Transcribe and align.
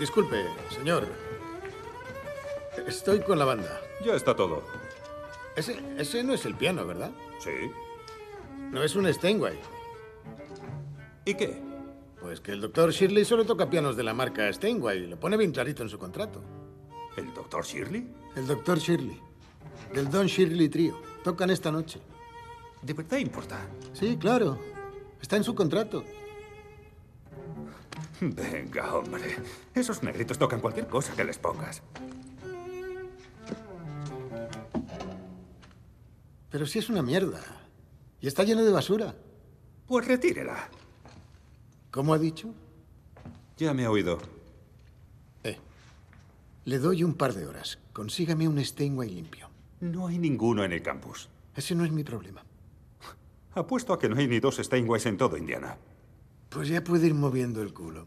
Disculpe, 0.00 0.46
señor. 0.70 1.06
Estoy 2.86 3.20
con 3.20 3.38
la 3.38 3.44
banda. 3.44 3.82
Ya 4.02 4.14
está 4.14 4.34
todo. 4.34 4.62
Ese, 5.54 5.78
ese 5.98 6.24
no 6.24 6.32
es 6.32 6.46
el 6.46 6.54
piano, 6.54 6.86
¿verdad? 6.86 7.10
Sí. 7.38 7.50
No 8.70 8.82
es 8.82 8.96
un 8.96 9.12
Steinway. 9.12 9.58
¿Y 11.26 11.34
qué? 11.34 11.60
Pues 12.18 12.40
que 12.40 12.52
el 12.52 12.62
doctor 12.62 12.92
Shirley 12.92 13.26
solo 13.26 13.44
toca 13.44 13.68
pianos 13.68 13.94
de 13.94 14.02
la 14.02 14.14
marca 14.14 14.50
Steinway. 14.50 15.06
Lo 15.06 15.20
pone 15.20 15.36
bien 15.36 15.52
clarito 15.52 15.82
en 15.82 15.90
su 15.90 15.98
contrato. 15.98 16.42
¿El 17.18 17.34
doctor 17.34 17.62
Shirley? 17.66 18.10
El 18.36 18.46
doctor 18.46 18.78
Shirley. 18.78 19.20
Del 19.92 20.10
Don 20.10 20.26
Shirley 20.26 20.70
Trio. 20.70 20.98
Tocan 21.22 21.50
esta 21.50 21.70
noche. 21.70 22.00
¿De 22.80 22.94
verdad 22.94 23.18
importa? 23.18 23.68
Sí, 23.92 24.16
claro. 24.16 24.58
Está 25.20 25.36
en 25.36 25.44
su 25.44 25.54
contrato. 25.54 26.04
Venga, 28.20 28.94
hombre. 28.94 29.36
Esos 29.74 30.02
negritos 30.02 30.38
tocan 30.38 30.60
cualquier 30.60 30.86
cosa 30.86 31.14
que 31.14 31.24
les 31.24 31.38
pongas. 31.38 31.82
Pero 36.50 36.66
si 36.66 36.78
es 36.78 36.88
una 36.88 37.02
mierda. 37.02 37.40
Y 38.20 38.26
está 38.26 38.44
lleno 38.44 38.62
de 38.62 38.70
basura. 38.70 39.14
Pues 39.86 40.06
retírela. 40.06 40.68
¿Cómo 41.90 42.12
ha 42.12 42.18
dicho? 42.18 42.54
Ya 43.56 43.72
me 43.72 43.84
ha 43.84 43.90
oído. 43.90 44.18
Eh. 45.42 45.56
Le 46.64 46.78
doy 46.78 47.02
un 47.02 47.14
par 47.14 47.32
de 47.34 47.46
horas. 47.46 47.78
Consígame 47.92 48.46
un 48.46 48.62
Steinway 48.62 49.10
limpio. 49.10 49.48
No 49.80 50.08
hay 50.08 50.18
ninguno 50.18 50.62
en 50.62 50.72
el 50.72 50.82
campus. 50.82 51.28
Ese 51.56 51.74
no 51.74 51.84
es 51.84 51.90
mi 51.90 52.04
problema. 52.04 52.44
Apuesto 53.54 53.92
a 53.92 53.98
que 53.98 54.08
no 54.08 54.16
hay 54.16 54.28
ni 54.28 54.38
dos 54.40 54.56
Steinways 54.56 55.06
en 55.06 55.16
todo 55.16 55.36
Indiana. 55.36 55.76
Pues 56.50 56.68
ya 56.68 56.84
puede 56.84 57.06
ir 57.06 57.14
moviendo 57.14 57.62
el 57.62 57.72
culo. 57.72 58.06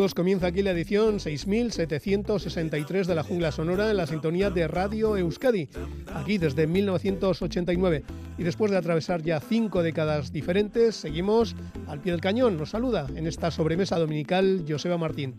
Comienza 0.00 0.46
aquí 0.46 0.62
la 0.62 0.70
edición 0.70 1.20
6763 1.20 3.06
de 3.06 3.14
la 3.14 3.22
Jungla 3.22 3.52
Sonora 3.52 3.90
en 3.90 3.98
la 3.98 4.06
sintonía 4.06 4.48
de 4.48 4.66
Radio 4.66 5.14
Euskadi, 5.18 5.68
aquí 6.14 6.38
desde 6.38 6.66
1989. 6.66 8.04
Y 8.38 8.42
después 8.42 8.70
de 8.70 8.78
atravesar 8.78 9.20
ya 9.22 9.40
cinco 9.40 9.82
décadas 9.82 10.32
diferentes, 10.32 10.96
seguimos 10.96 11.54
al 11.86 12.00
pie 12.00 12.12
del 12.12 12.22
cañón. 12.22 12.56
Nos 12.56 12.70
saluda 12.70 13.08
en 13.14 13.26
esta 13.26 13.50
sobremesa 13.50 13.98
dominical 13.98 14.64
Joseba 14.66 14.96
Martín. 14.96 15.38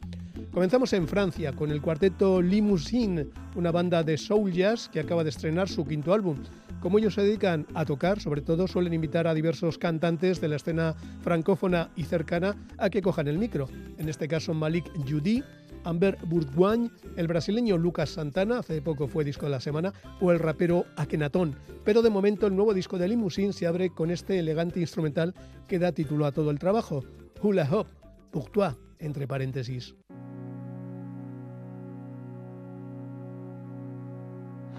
Comenzamos 0.53 0.93
en 0.93 1.07
Francia 1.07 1.53
con 1.53 1.71
el 1.71 1.81
cuarteto 1.81 2.39
Limousine, 2.39 3.29
una 3.55 3.71
banda 3.71 4.03
de 4.03 4.15
soul 4.15 4.51
jazz 4.51 4.89
que 4.89 4.99
acaba 4.99 5.23
de 5.23 5.31
estrenar 5.31 5.69
su 5.69 5.87
quinto 5.87 6.13
álbum. 6.13 6.37
Como 6.81 6.97
ellos 6.97 7.13
se 7.13 7.21
dedican 7.21 7.67
a 7.75 7.85
tocar, 7.85 8.19
sobre 8.19 8.41
todo 8.41 8.67
suelen 8.67 8.93
invitar 8.93 9.27
a 9.27 9.35
diversos 9.35 9.77
cantantes 9.77 10.41
de 10.41 10.47
la 10.47 10.55
escena 10.55 10.95
francófona 11.21 11.91
y 11.95 12.03
cercana 12.03 12.55
a 12.79 12.89
que 12.89 13.03
cojan 13.03 13.27
el 13.27 13.37
micro. 13.37 13.69
En 13.99 14.09
este 14.09 14.27
caso 14.27 14.55
Malik 14.55 14.91
Judy, 15.07 15.43
Amber 15.83 16.17
Bourgoin, 16.25 16.91
el 17.17 17.27
brasileño 17.27 17.77
Lucas 17.77 18.09
Santana, 18.09 18.57
hace 18.59 18.81
poco 18.81 19.07
fue 19.07 19.23
disco 19.23 19.45
de 19.45 19.51
la 19.51 19.59
semana, 19.59 19.93
o 20.19 20.31
el 20.31 20.39
rapero 20.39 20.85
Akenatón. 20.95 21.55
Pero 21.85 22.01
de 22.01 22.09
momento 22.09 22.47
el 22.47 22.55
nuevo 22.55 22.73
disco 22.73 22.97
de 22.97 23.07
Limousine 23.07 23.53
se 23.53 23.67
abre 23.67 23.91
con 23.91 24.09
este 24.09 24.39
elegante 24.39 24.79
instrumental 24.79 25.35
que 25.67 25.77
da 25.77 25.91
título 25.91 26.25
a 26.25 26.31
todo 26.31 26.49
el 26.49 26.57
trabajo, 26.57 27.03
Hula 27.43 27.67
Hop, 27.71 27.85
Pour 28.31 28.49
toi, 28.49 28.73
entre 28.97 29.27
paréntesis. 29.27 29.93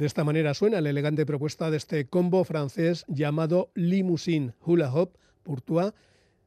De 0.00 0.06
esta 0.06 0.24
manera 0.24 0.54
suena 0.54 0.80
la 0.80 0.88
elegante 0.88 1.26
propuesta 1.26 1.70
de 1.70 1.76
este 1.76 2.06
combo 2.06 2.42
francés 2.44 3.04
llamado 3.06 3.70
Limousine 3.74 4.54
Hula 4.64 4.90
Hop 4.94 5.18
Pourtois. 5.42 5.92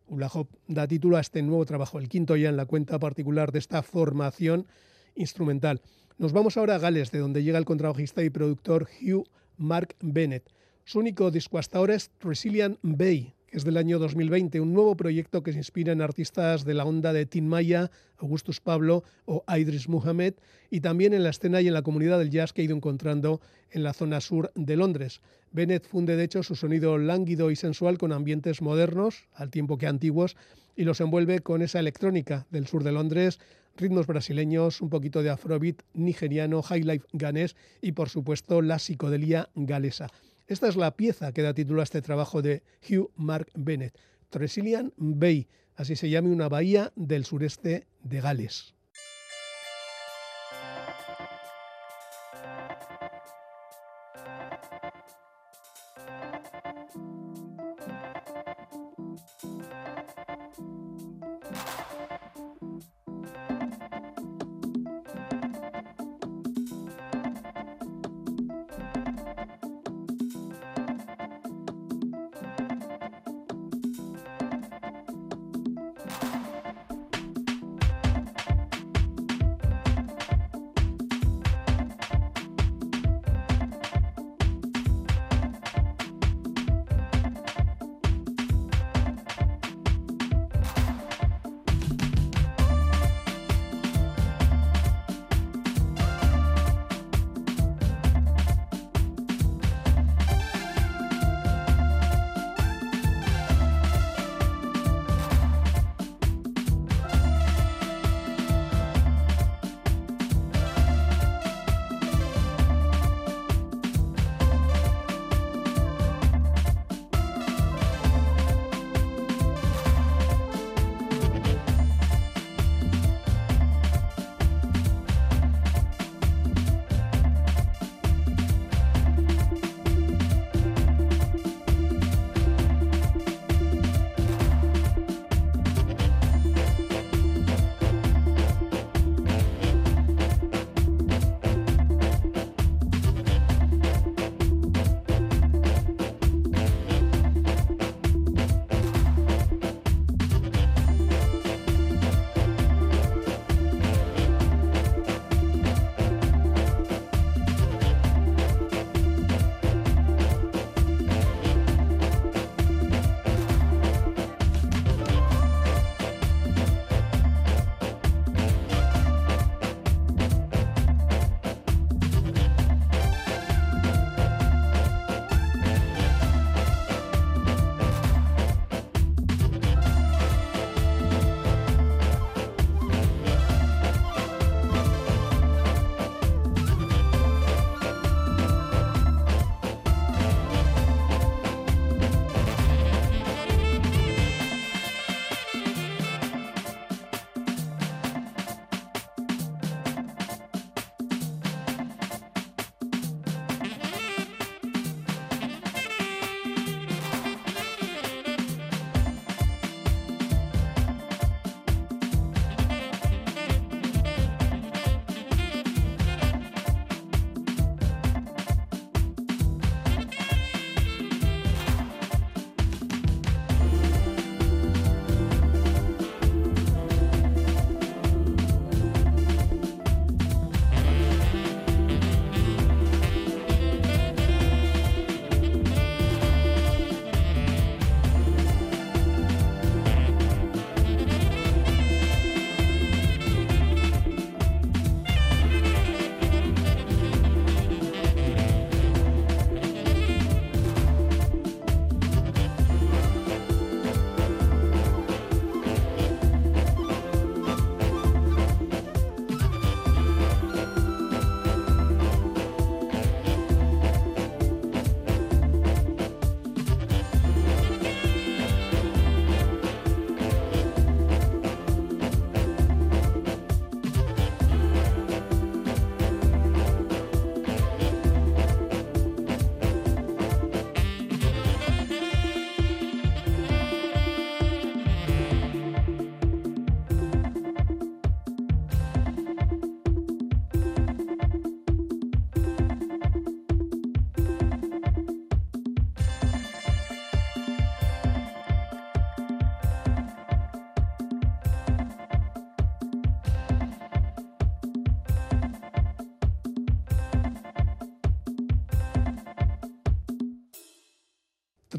Hula 0.07 0.25
Hop 0.33 0.47
da 0.67 0.87
título 0.87 1.17
a 1.17 1.21
este 1.21 1.43
nuevo 1.43 1.63
trabajo, 1.63 1.99
el 1.99 2.09
quinto 2.09 2.35
ya 2.35 2.49
en 2.49 2.57
la 2.57 2.65
cuenta 2.65 2.97
particular 2.97 3.51
de 3.51 3.59
esta 3.59 3.83
formación 3.83 4.65
instrumental. 5.13 5.81
Nos 6.17 6.33
vamos 6.33 6.57
ahora 6.57 6.73
a 6.73 6.79
Gales, 6.79 7.11
de 7.11 7.19
donde 7.19 7.43
llega 7.43 7.59
el 7.59 7.65
contrabajista 7.65 8.23
y 8.23 8.31
productor 8.31 8.89
Hugh 8.99 9.27
Mark 9.57 9.97
Bennett. 10.01 10.49
Su 10.83 10.97
único 10.97 11.29
disco 11.29 11.59
hasta 11.59 11.77
ahora 11.77 11.93
es 11.93 12.09
Resilient 12.21 12.79
Bay, 12.81 13.35
es 13.53 13.63
del 13.63 13.77
año 13.77 13.99
2020, 13.99 14.59
un 14.59 14.73
nuevo 14.73 14.97
proyecto 14.97 15.43
que 15.43 15.51
se 15.51 15.59
inspira 15.59 15.93
en 15.93 16.01
artistas 16.01 16.65
de 16.65 16.73
la 16.73 16.85
onda 16.85 17.13
de 17.13 17.27
Tim 17.27 17.45
Maya, 17.45 17.91
Augustus 18.17 18.59
Pablo 18.59 19.03
o 19.25 19.43
Idris 19.47 19.87
Muhammad, 19.87 20.33
y 20.71 20.81
también 20.81 21.13
en 21.13 21.21
la 21.21 21.29
escena 21.29 21.61
y 21.61 21.67
en 21.67 21.75
la 21.75 21.83
comunidad 21.83 22.17
del 22.17 22.31
jazz 22.31 22.51
que 22.51 22.63
ha 22.63 22.65
ido 22.65 22.75
encontrando 22.75 23.41
en 23.69 23.83
la 23.83 23.93
zona 23.93 24.21
sur 24.21 24.51
de 24.55 24.75
Londres. 24.75 25.21
Bennett 25.51 25.85
funde 25.85 26.15
de 26.15 26.23
hecho 26.23 26.41
su 26.41 26.55
sonido 26.55 26.97
lánguido 26.97 27.51
y 27.51 27.55
sensual 27.55 27.99
con 27.99 28.11
ambientes 28.11 28.59
modernos, 28.63 29.27
al 29.35 29.51
tiempo 29.51 29.77
que 29.77 29.85
antiguos, 29.85 30.35
y 30.75 30.83
los 30.83 30.99
envuelve 30.99 31.41
con 31.41 31.61
esa 31.61 31.79
electrónica 31.79 32.47
del 32.49 32.65
sur 32.65 32.83
de 32.83 32.91
Londres, 32.91 33.39
ritmos 33.77 34.07
brasileños, 34.07 34.81
un 34.81 34.89
poquito 34.89 35.21
de 35.21 35.29
afrobeat 35.29 35.83
nigeriano, 35.93 36.63
highlife 36.67 37.05
ganés 37.13 37.55
y 37.81 37.91
por 37.91 38.09
supuesto 38.09 38.63
la 38.63 38.79
psicodelia 38.79 39.49
galesa. 39.53 40.07
Esta 40.47 40.67
es 40.67 40.75
la 40.75 40.95
pieza 40.95 41.31
que 41.31 41.41
da 41.41 41.53
título 41.53 41.79
a 41.79 41.83
este 41.83 42.01
trabajo 42.01 42.41
de 42.41 42.63
Hugh 42.89 43.11
Mark 43.15 43.49
Bennett, 43.55 43.97
Tresillian 44.29 44.93
Bay, 44.97 45.47
así 45.75 45.95
se 45.95 46.09
llama 46.09 46.29
una 46.29 46.49
bahía 46.49 46.91
del 46.95 47.23
sureste 47.23 47.87
de 48.03 48.19
Gales. 48.19 48.72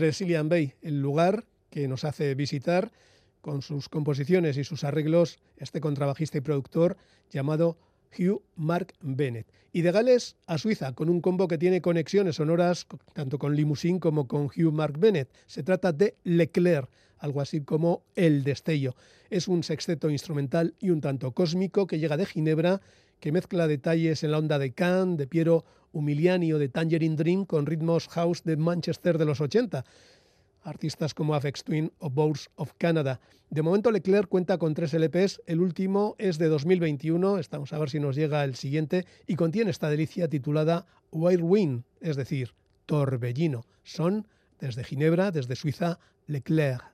Tresillian 0.04 0.50
Bay, 0.50 0.74
el 0.82 1.00
lugar 1.00 1.46
que 1.70 1.88
nos 1.88 2.04
hace 2.04 2.34
visitar 2.34 2.92
con 3.40 3.62
sus 3.62 3.88
composiciones 3.88 4.58
y 4.58 4.64
sus 4.64 4.84
arreglos 4.84 5.38
este 5.56 5.80
contrabajista 5.80 6.36
y 6.36 6.42
productor 6.42 6.98
llamado 7.30 7.78
Hugh 8.18 8.42
Mark 8.54 8.92
Bennett. 9.00 9.46
Y 9.72 9.80
de 9.80 9.92
Gales 9.92 10.36
a 10.46 10.58
Suiza, 10.58 10.92
con 10.92 11.08
un 11.08 11.22
combo 11.22 11.48
que 11.48 11.56
tiene 11.56 11.80
conexiones 11.80 12.36
sonoras 12.36 12.86
tanto 13.14 13.38
con 13.38 13.56
Limousine 13.56 13.98
como 13.98 14.28
con 14.28 14.44
Hugh 14.44 14.72
Mark 14.72 14.98
Bennett. 14.98 15.30
Se 15.46 15.62
trata 15.62 15.90
de 15.94 16.16
Leclerc, 16.22 16.90
algo 17.16 17.40
así 17.40 17.62
como 17.62 18.02
El 18.14 18.44
Destello. 18.44 18.94
Es 19.30 19.48
un 19.48 19.62
sexteto 19.62 20.10
instrumental 20.10 20.74
y 20.80 20.90
un 20.90 21.00
tanto 21.00 21.32
cósmico 21.32 21.86
que 21.86 21.98
llega 21.98 22.18
de 22.18 22.26
Ginebra, 22.26 22.82
que 23.20 23.32
mezcla 23.32 23.66
detalles 23.66 24.22
en 24.22 24.32
la 24.32 24.38
onda 24.38 24.58
de 24.58 24.74
Cannes, 24.74 25.16
de 25.16 25.26
Piero 25.26 25.64
Umiliani 25.94 26.52
o 26.52 26.58
de 26.58 26.68
Tangerine 26.68 27.16
Dream 27.16 27.46
con 27.46 27.64
ritmos 27.64 28.08
house 28.08 28.42
de 28.44 28.56
Manchester 28.56 29.16
de 29.16 29.24
los 29.24 29.40
80 29.40 29.84
artistas 30.64 31.14
como 31.14 31.34
Afex 31.34 31.64
Twin 31.64 31.92
o 31.98 32.10
Bows 32.10 32.50
of 32.56 32.72
Canada. 32.78 33.20
De 33.50 33.62
momento 33.62 33.90
Leclerc 33.90 34.28
cuenta 34.28 34.58
con 34.58 34.74
tres 34.74 34.94
LPs, 34.94 35.42
el 35.46 35.60
último 35.60 36.16
es 36.18 36.38
de 36.38 36.48
2021, 36.48 37.38
estamos 37.38 37.72
a 37.72 37.78
ver 37.78 37.90
si 37.90 38.00
nos 38.00 38.16
llega 38.16 38.44
el 38.44 38.56
siguiente, 38.56 39.04
y 39.26 39.36
contiene 39.36 39.70
esta 39.70 39.90
delicia 39.90 40.28
titulada 40.28 40.86
Wind, 41.12 41.84
es 42.00 42.16
decir, 42.16 42.54
Torbellino. 42.86 43.66
Son, 43.82 44.26
desde 44.58 44.84
Ginebra, 44.84 45.30
desde 45.30 45.54
Suiza, 45.54 45.98
Leclerc. 46.26 46.84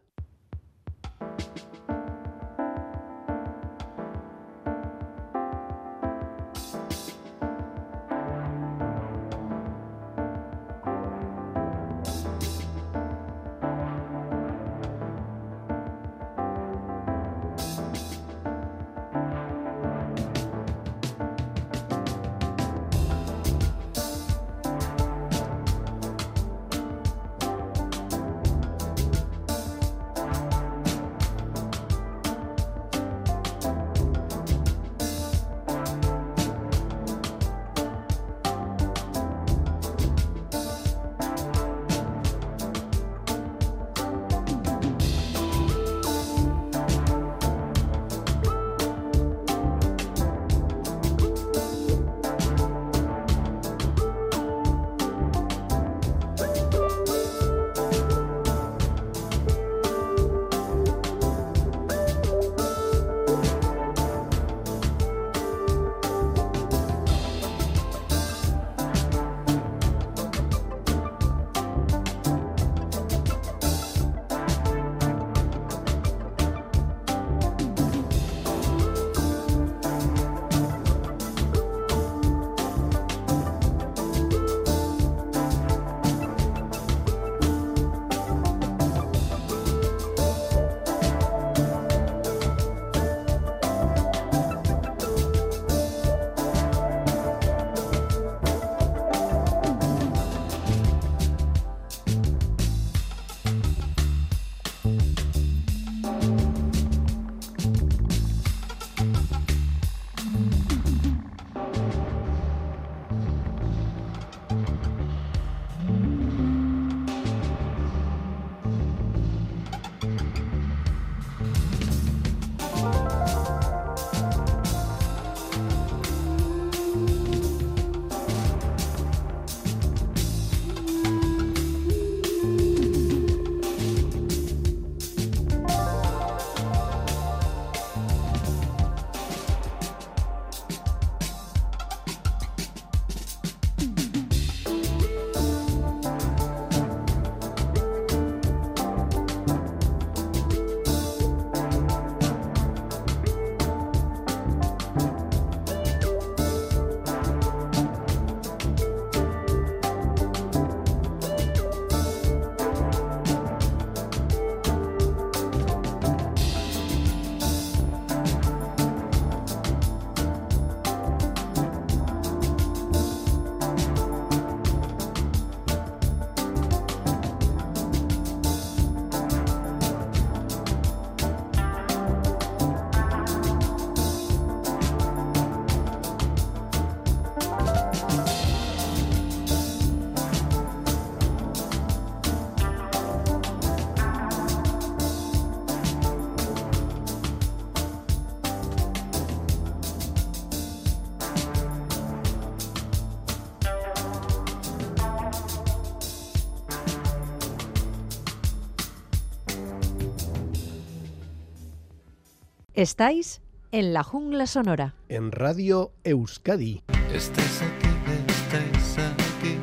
Estáis 212.80 213.42
en 213.72 213.92
la 213.92 214.02
jungla 214.02 214.46
sonora. 214.46 214.94
En 215.10 215.32
Radio 215.32 215.92
Euskadi. 216.02 216.82
Estáis 217.12 217.60
aquí, 217.60 217.88
estáis 218.26 218.98
aquí. 218.98 219.58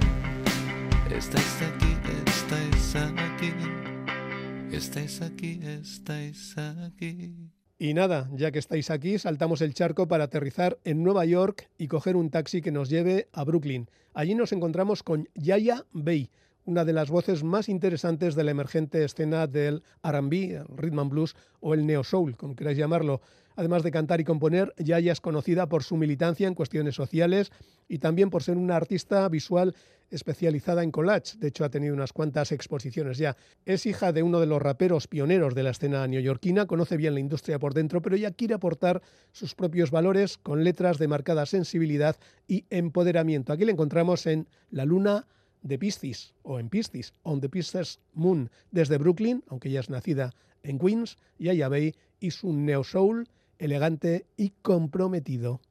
Estáis 1.15 1.61
aquí, 1.63 1.97
estáis 2.27 2.95
aquí. 2.95 3.53
Estáis 4.71 5.21
aquí, 5.23 5.59
estáis 5.63 6.55
aquí. 6.59 7.33
Y 7.79 7.95
nada, 7.95 8.29
ya 8.33 8.51
que 8.51 8.59
estáis 8.59 8.91
aquí, 8.91 9.17
saltamos 9.17 9.61
el 9.61 9.73
charco 9.73 10.07
para 10.07 10.25
aterrizar 10.25 10.77
en 10.83 11.01
Nueva 11.01 11.25
York 11.25 11.71
y 11.79 11.87
coger 11.87 12.17
un 12.17 12.29
taxi 12.29 12.61
que 12.61 12.71
nos 12.71 12.87
lleve 12.87 13.29
a 13.33 13.43
Brooklyn. 13.43 13.89
Allí 14.13 14.35
nos 14.35 14.51
encontramos 14.51 15.01
con 15.01 15.27
Yaya 15.33 15.85
Bey, 15.91 16.29
una 16.67 16.83
de 16.83 16.93
las 16.93 17.09
voces 17.09 17.43
más 17.43 17.69
interesantes 17.69 18.35
de 18.35 18.43
la 18.43 18.51
emergente 18.51 19.03
escena 19.03 19.47
del 19.47 19.83
R&B, 20.03 20.55
el 20.55 20.77
rhythm 20.77 20.99
and 20.99 21.09
blues 21.09 21.35
o 21.61 21.73
el 21.73 21.87
neo 21.87 22.03
soul, 22.03 22.35
como 22.35 22.55
queráis 22.55 22.77
llamarlo. 22.77 23.21
Además 23.55 23.83
de 23.83 23.89
cantar 23.89 24.19
y 24.19 24.25
componer, 24.25 24.73
Yaya 24.77 25.13
es 25.13 25.21
conocida 25.21 25.67
por 25.67 25.83
su 25.83 25.95
militancia 25.95 26.47
en 26.47 26.53
cuestiones 26.53 26.93
sociales 26.93 27.51
y 27.87 27.99
también 27.99 28.29
por 28.29 28.43
ser 28.43 28.57
una 28.57 28.75
artista 28.75 29.27
visual 29.29 29.73
especializada 30.11 30.83
en 30.83 30.91
collage. 30.91 31.37
De 31.39 31.47
hecho, 31.47 31.63
ha 31.63 31.69
tenido 31.69 31.93
unas 31.93 32.13
cuantas 32.13 32.51
exposiciones 32.51 33.17
ya. 33.17 33.37
Es 33.65 33.85
hija 33.85 34.11
de 34.11 34.21
uno 34.21 34.41
de 34.41 34.45
los 34.45 34.61
raperos 34.61 35.07
pioneros 35.07 35.55
de 35.55 35.63
la 35.63 35.71
escena 35.71 36.05
neoyorquina, 36.05 36.67
conoce 36.67 36.97
bien 36.97 37.13
la 37.13 37.19
industria 37.21 37.59
por 37.59 37.73
dentro, 37.73 38.01
pero 38.01 38.17
ella 38.17 38.31
quiere 38.31 38.53
aportar 38.53 39.01
sus 39.31 39.55
propios 39.55 39.89
valores 39.89 40.37
con 40.37 40.63
letras 40.65 40.97
de 40.97 41.07
marcada 41.07 41.45
sensibilidad 41.45 42.17
y 42.47 42.65
empoderamiento. 42.69 43.53
Aquí 43.53 43.65
la 43.65 43.71
encontramos 43.71 44.27
en 44.27 44.47
La 44.69 44.85
Luna 44.85 45.25
de 45.61 45.77
Piscis 45.77 46.33
o 46.43 46.59
en 46.59 46.69
Piscis, 46.69 47.13
On 47.23 47.41
the 47.41 47.49
Pisces 47.49 47.99
Moon, 48.13 48.49
desde 48.71 48.97
Brooklyn, 48.97 49.43
aunque 49.47 49.69
ella 49.69 49.81
es 49.81 49.89
nacida 49.89 50.33
en 50.63 50.79
Queens, 50.79 51.17
y 51.37 51.49
allá 51.49 51.69
veis, 51.69 51.95
y 52.19 52.31
su 52.31 52.53
neo 52.53 52.83
soul 52.83 53.27
elegante 53.59 54.25
y 54.37 54.51
comprometido. 54.61 55.61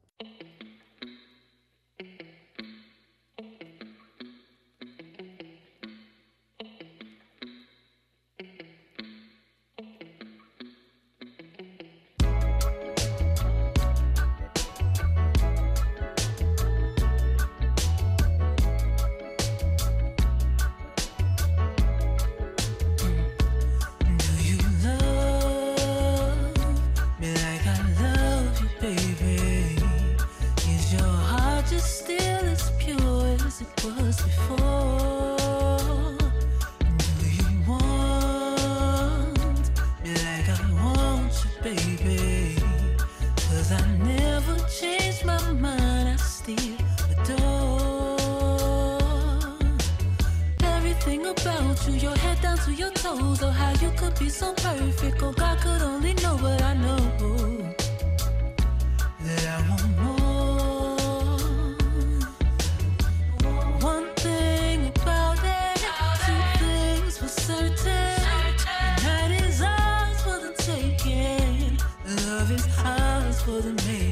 down 52.57 52.65
to 52.65 52.73
your 52.73 52.91
toes. 52.91 53.43
Oh, 53.43 53.49
how 53.49 53.71
you 53.81 53.91
could 53.97 54.17
be 54.19 54.29
so 54.29 54.53
perfect. 54.53 55.21
Oh, 55.21 55.31
God 55.31 55.59
could 55.59 55.81
only 55.81 56.13
know 56.15 56.37
what 56.37 56.61
I 56.61 56.73
know. 56.73 56.97
That 59.23 59.47
I 59.47 59.69
want 59.69 59.97
more. 59.99 60.97
One 63.81 64.13
thing 64.15 64.91
about 64.95 65.39
it, 65.43 65.77
two 66.25 66.41
things 66.59 67.17
for 67.17 67.27
certain. 67.27 68.15
The 68.97 69.03
night 69.03 69.41
is 69.41 69.61
ours 69.61 70.21
for 70.21 70.39
the 70.39 70.53
taking. 70.57 71.77
Love 72.27 72.51
is 72.51 72.67
ours 72.83 73.41
for 73.41 73.61
the 73.61 73.73
making. 73.87 74.06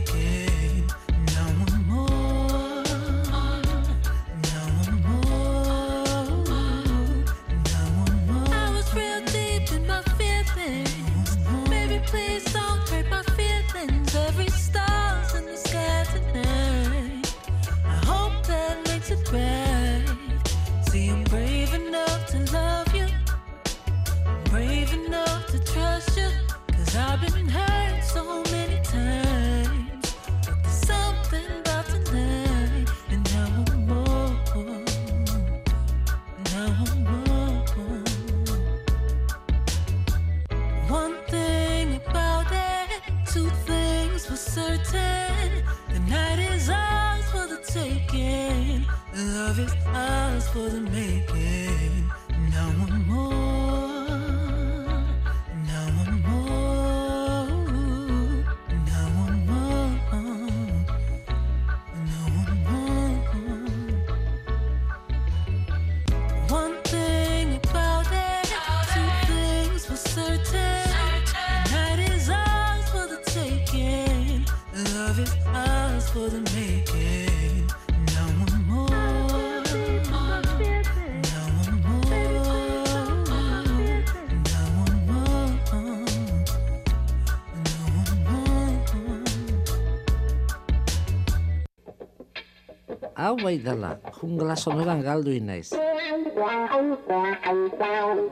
Hau 93.26 93.38
bai 93.42 93.58
dela, 93.58 93.98
jungla 94.20 94.56
sonoran 94.56 95.02
galdu 95.02 95.34
inaiz. 95.34 95.72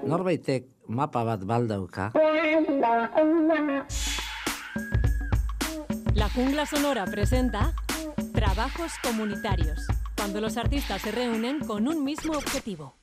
Norbaitek 0.05 0.67
mapa 0.87 1.23
bat 1.25 1.45
baldauka. 1.49 2.11
La 6.13 6.29
Jungla 6.29 6.65
Sonora 6.65 7.05
presenta 7.05 7.73
Trabajos 8.33 8.93
Comunitarios, 9.03 9.87
cuando 10.15 10.39
los 10.41 10.57
artistas 10.57 11.01
se 11.01 11.11
reúnen 11.11 11.59
con 11.61 11.87
un 11.87 12.03
mismo 12.03 12.33
objetivo. 12.33 12.93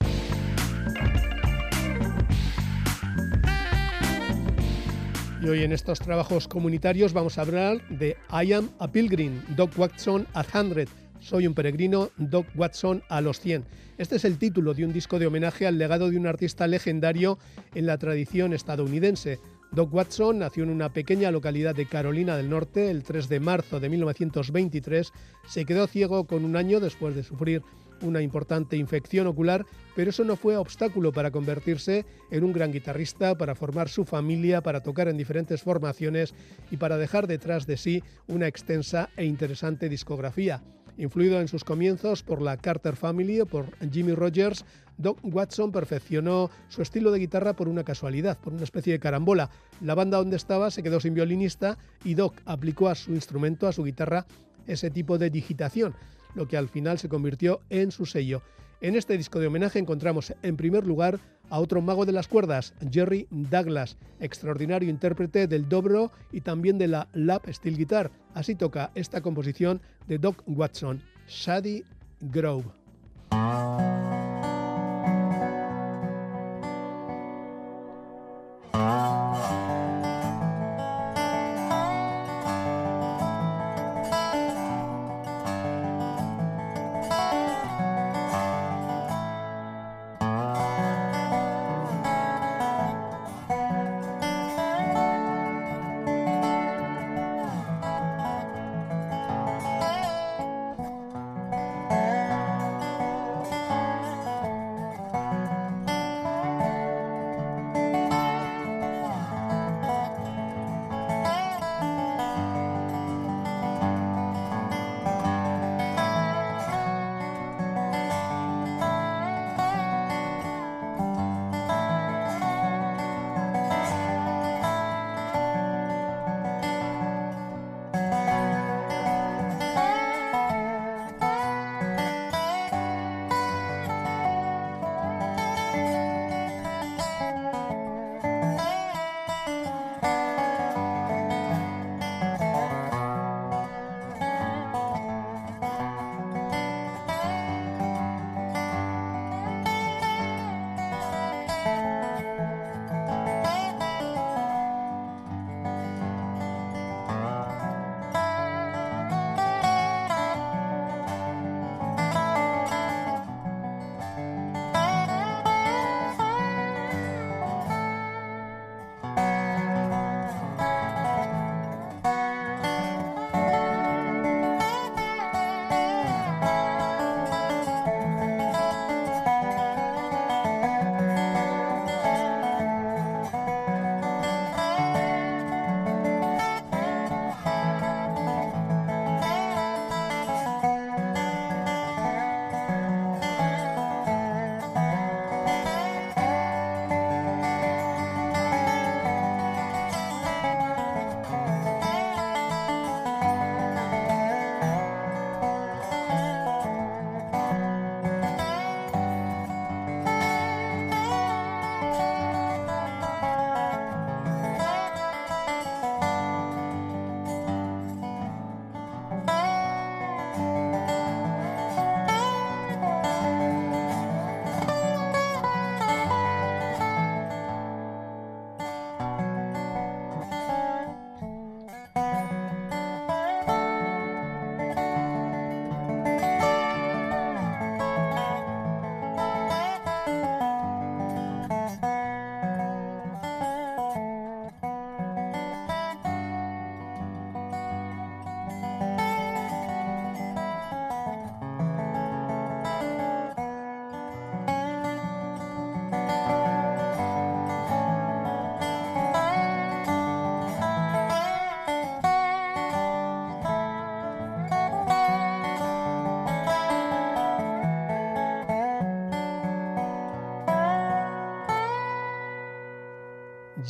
Y 5.42 5.48
hoy 5.48 5.64
en 5.64 5.72
estos 5.72 5.98
trabajos 6.00 6.46
comunitarios 6.46 7.14
vamos 7.14 7.38
a 7.38 7.40
hablar 7.40 7.80
de 7.88 8.16
I 8.30 8.52
Am 8.52 8.68
a 8.78 8.88
Pilgrim, 8.88 9.42
Doc 9.56 9.70
Watson 9.78 10.26
at 10.34 10.46
100, 10.46 10.86
soy 11.20 11.46
un 11.46 11.54
peregrino, 11.54 12.10
Doc 12.16 12.46
Watson 12.56 13.02
a 13.08 13.20
los 13.20 13.40
100. 13.40 13.64
Este 13.98 14.16
es 14.16 14.24
el 14.24 14.38
título 14.38 14.74
de 14.74 14.84
un 14.84 14.92
disco 14.92 15.18
de 15.18 15.26
homenaje 15.26 15.66
al 15.66 15.78
legado 15.78 16.10
de 16.10 16.16
un 16.16 16.26
artista 16.26 16.66
legendario 16.66 17.38
en 17.74 17.86
la 17.86 17.98
tradición 17.98 18.52
estadounidense. 18.52 19.38
Doc 19.72 19.94
Watson 19.94 20.40
nació 20.40 20.64
en 20.64 20.70
una 20.70 20.92
pequeña 20.92 21.30
localidad 21.30 21.76
de 21.76 21.86
Carolina 21.86 22.36
del 22.36 22.50
Norte 22.50 22.90
el 22.90 23.04
3 23.04 23.28
de 23.28 23.40
marzo 23.40 23.78
de 23.78 23.88
1923. 23.88 25.12
Se 25.46 25.64
quedó 25.64 25.86
ciego 25.86 26.26
con 26.26 26.44
un 26.44 26.56
año 26.56 26.80
después 26.80 27.14
de 27.14 27.22
sufrir 27.22 27.62
una 28.02 28.22
importante 28.22 28.76
infección 28.76 29.26
ocular, 29.26 29.66
pero 29.94 30.10
eso 30.10 30.24
no 30.24 30.36
fue 30.36 30.56
obstáculo 30.56 31.12
para 31.12 31.30
convertirse 31.30 32.06
en 32.30 32.44
un 32.44 32.52
gran 32.52 32.72
guitarrista, 32.72 33.36
para 33.36 33.54
formar 33.54 33.88
su 33.88 34.04
familia, 34.04 34.62
para 34.62 34.82
tocar 34.82 35.08
en 35.08 35.18
diferentes 35.18 35.62
formaciones 35.62 36.34
y 36.70 36.78
para 36.78 36.96
dejar 36.96 37.26
detrás 37.26 37.66
de 37.66 37.76
sí 37.76 38.02
una 38.26 38.48
extensa 38.48 39.10
e 39.16 39.24
interesante 39.24 39.88
discografía. 39.88 40.62
Influido 41.00 41.40
en 41.40 41.48
sus 41.48 41.64
comienzos 41.64 42.22
por 42.22 42.42
la 42.42 42.58
Carter 42.58 42.94
Family 42.94 43.40
o 43.40 43.46
por 43.46 43.74
Jimmy 43.90 44.12
Rogers, 44.12 44.66
Doc 44.98 45.18
Watson 45.22 45.72
perfeccionó 45.72 46.50
su 46.68 46.82
estilo 46.82 47.10
de 47.10 47.20
guitarra 47.20 47.54
por 47.54 47.68
una 47.68 47.84
casualidad, 47.84 48.36
por 48.38 48.52
una 48.52 48.64
especie 48.64 48.92
de 48.92 49.00
carambola. 49.00 49.48
La 49.80 49.94
banda 49.94 50.18
donde 50.18 50.36
estaba 50.36 50.70
se 50.70 50.82
quedó 50.82 51.00
sin 51.00 51.14
violinista 51.14 51.78
y 52.04 52.12
Doc 52.12 52.34
aplicó 52.44 52.90
a 52.90 52.94
su 52.94 53.12
instrumento, 53.12 53.66
a 53.66 53.72
su 53.72 53.82
guitarra, 53.82 54.26
ese 54.66 54.90
tipo 54.90 55.16
de 55.16 55.30
digitación, 55.30 55.94
lo 56.34 56.46
que 56.46 56.58
al 56.58 56.68
final 56.68 56.98
se 56.98 57.08
convirtió 57.08 57.62
en 57.70 57.92
su 57.92 58.04
sello. 58.04 58.42
En 58.82 58.94
este 58.94 59.16
disco 59.16 59.38
de 59.38 59.46
homenaje 59.46 59.78
encontramos 59.78 60.34
en 60.42 60.58
primer 60.58 60.86
lugar 60.86 61.18
a 61.50 61.60
otro 61.60 61.82
mago 61.82 62.06
de 62.06 62.12
las 62.12 62.28
cuerdas, 62.28 62.72
Jerry 62.90 63.26
Douglas, 63.30 63.96
extraordinario 64.20 64.88
intérprete 64.88 65.46
del 65.46 65.68
dobro 65.68 66.10
y 66.32 66.40
también 66.40 66.78
de 66.78 66.88
la 66.88 67.08
lap 67.12 67.46
steel 67.48 67.76
guitar. 67.76 68.10
Así 68.34 68.54
toca 68.54 68.90
esta 68.94 69.20
composición 69.20 69.80
de 70.06 70.18
Doc 70.18 70.42
Watson, 70.46 71.02
Shady 71.28 71.84
Grove. 72.20 72.64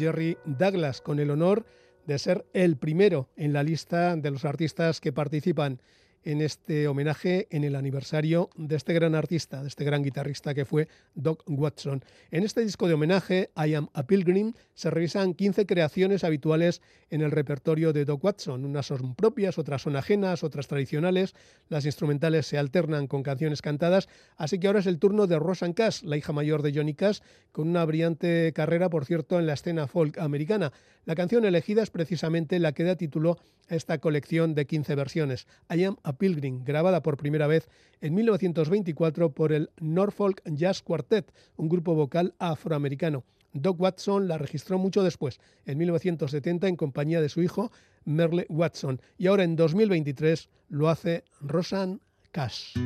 Jerry 0.00 0.38
Douglas, 0.46 1.02
con 1.02 1.20
el 1.20 1.30
honor 1.30 1.66
de 2.06 2.18
ser 2.18 2.46
el 2.54 2.78
primero 2.78 3.28
en 3.36 3.52
la 3.52 3.62
lista 3.62 4.16
de 4.16 4.30
los 4.30 4.46
artistas 4.46 4.98
que 4.98 5.12
participan 5.12 5.80
en 6.24 6.40
este 6.40 6.88
homenaje 6.88 7.46
en 7.50 7.64
el 7.64 7.76
aniversario 7.76 8.50
de 8.56 8.76
este 8.76 8.92
gran 8.92 9.14
artista, 9.14 9.62
de 9.62 9.68
este 9.68 9.85
gran 9.85 10.02
guitarrista 10.02 10.54
que 10.54 10.64
fue 10.64 10.88
Doc 11.14 11.42
Watson. 11.46 12.04
En 12.30 12.44
este 12.44 12.62
disco 12.62 12.88
de 12.88 12.94
homenaje, 12.94 13.50
I 13.56 13.74
Am 13.74 13.88
a 13.94 14.02
Pilgrim, 14.04 14.52
se 14.74 14.90
revisan 14.90 15.35
15 15.35 15.66
creaciones 15.66 16.24
habituales 16.24 16.83
en 17.11 17.22
el 17.22 17.30
repertorio 17.30 17.92
de 17.92 18.04
Doc 18.04 18.24
Watson. 18.24 18.64
Unas 18.64 18.87
son 18.87 19.14
propias, 19.14 19.59
otras 19.59 19.83
son 19.83 19.96
ajenas, 19.96 20.44
otras 20.44 20.68
tradicionales. 20.68 21.35
Las 21.68 21.87
instrumentales 21.87 22.46
se 22.46 22.59
alternan 22.59 23.06
con 23.06 23.22
canciones 23.22 23.62
cantadas. 23.62 24.09
Así 24.37 24.59
que 24.59 24.66
ahora 24.66 24.80
es 24.80 24.87
el 24.87 24.98
turno 24.98 25.26
de 25.26 25.38
Rosanne 25.38 25.74
Cash, 25.74 26.02
la 26.02 26.16
hija 26.16 26.33
mayor 26.33 26.62
de 26.62 26.72
Johnny 26.74 26.94
Cash, 26.94 27.20
con 27.52 27.68
una 27.68 27.85
brillante 27.85 28.52
carrera, 28.54 28.90
por 28.90 29.04
cierto, 29.04 29.38
en 29.38 29.46
la 29.46 29.54
escena 29.54 29.87
folk 29.87 30.18
americana. 30.18 30.72
La 31.04 31.14
canción 31.14 31.44
elegida 31.44 31.83
es 31.83 31.90
precisamente 31.90 32.59
la 32.59 32.72
que 32.72 32.85
da 32.85 32.96
título 32.96 33.38
a 33.68 33.74
esta 33.74 33.98
colección 33.98 34.54
de 34.54 34.66
15 34.66 34.94
versiones, 34.94 35.46
I 35.74 35.85
Am 35.85 35.96
Pilgrim, 36.14 36.64
grabada 36.64 37.02
por 37.02 37.16
primera 37.16 37.46
vez 37.46 37.68
en 38.00 38.14
1924 38.14 39.32
por 39.32 39.52
el 39.52 39.70
Norfolk 39.78 40.42
Jazz 40.44 40.82
Quartet, 40.82 41.32
un 41.56 41.68
grupo 41.68 41.94
vocal 41.94 42.34
afroamericano. 42.38 43.24
Doc 43.52 43.80
Watson 43.80 44.28
la 44.28 44.38
registró 44.38 44.78
mucho 44.78 45.02
después, 45.02 45.40
en 45.66 45.78
1970, 45.78 46.68
en 46.68 46.76
compañía 46.76 47.20
de 47.20 47.28
su 47.28 47.42
hijo 47.42 47.72
Merle 48.04 48.46
Watson, 48.48 49.00
y 49.18 49.26
ahora 49.26 49.44
en 49.44 49.56
2023 49.56 50.48
lo 50.68 50.88
hace 50.88 51.24
Rosanne 51.40 51.98
Cash. 52.30 52.76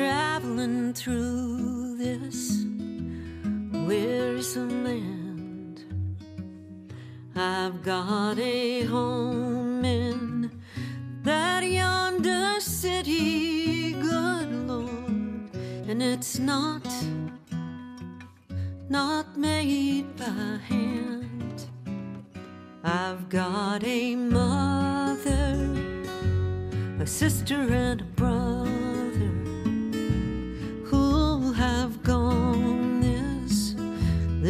Traveling 0.00 0.94
through 0.94 1.94
this 1.98 2.64
wearisome 3.86 4.82
land. 4.82 5.84
I've 7.36 7.82
got 7.82 8.38
a 8.38 8.84
home 8.84 9.84
in 9.84 10.50
that 11.22 11.62
yonder 11.64 12.60
city, 12.60 13.92
good 13.92 14.50
Lord, 14.68 15.50
and 15.90 16.02
it's 16.02 16.38
not 16.38 16.86
not 18.88 19.36
made 19.36 20.16
by 20.16 20.58
hand. 20.72 21.66
I've 22.82 23.28
got 23.28 23.84
a 23.84 24.16
mother, 24.16 25.68
a 26.98 27.06
sister, 27.06 27.60
and 27.70 28.00
a 28.00 28.04
brother 28.04 28.79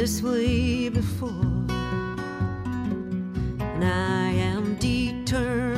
this 0.01 0.23
way 0.23 0.89
before, 0.89 1.29
and 3.59 3.85
I 3.85 4.31
am 4.31 4.77
determined 4.77 5.70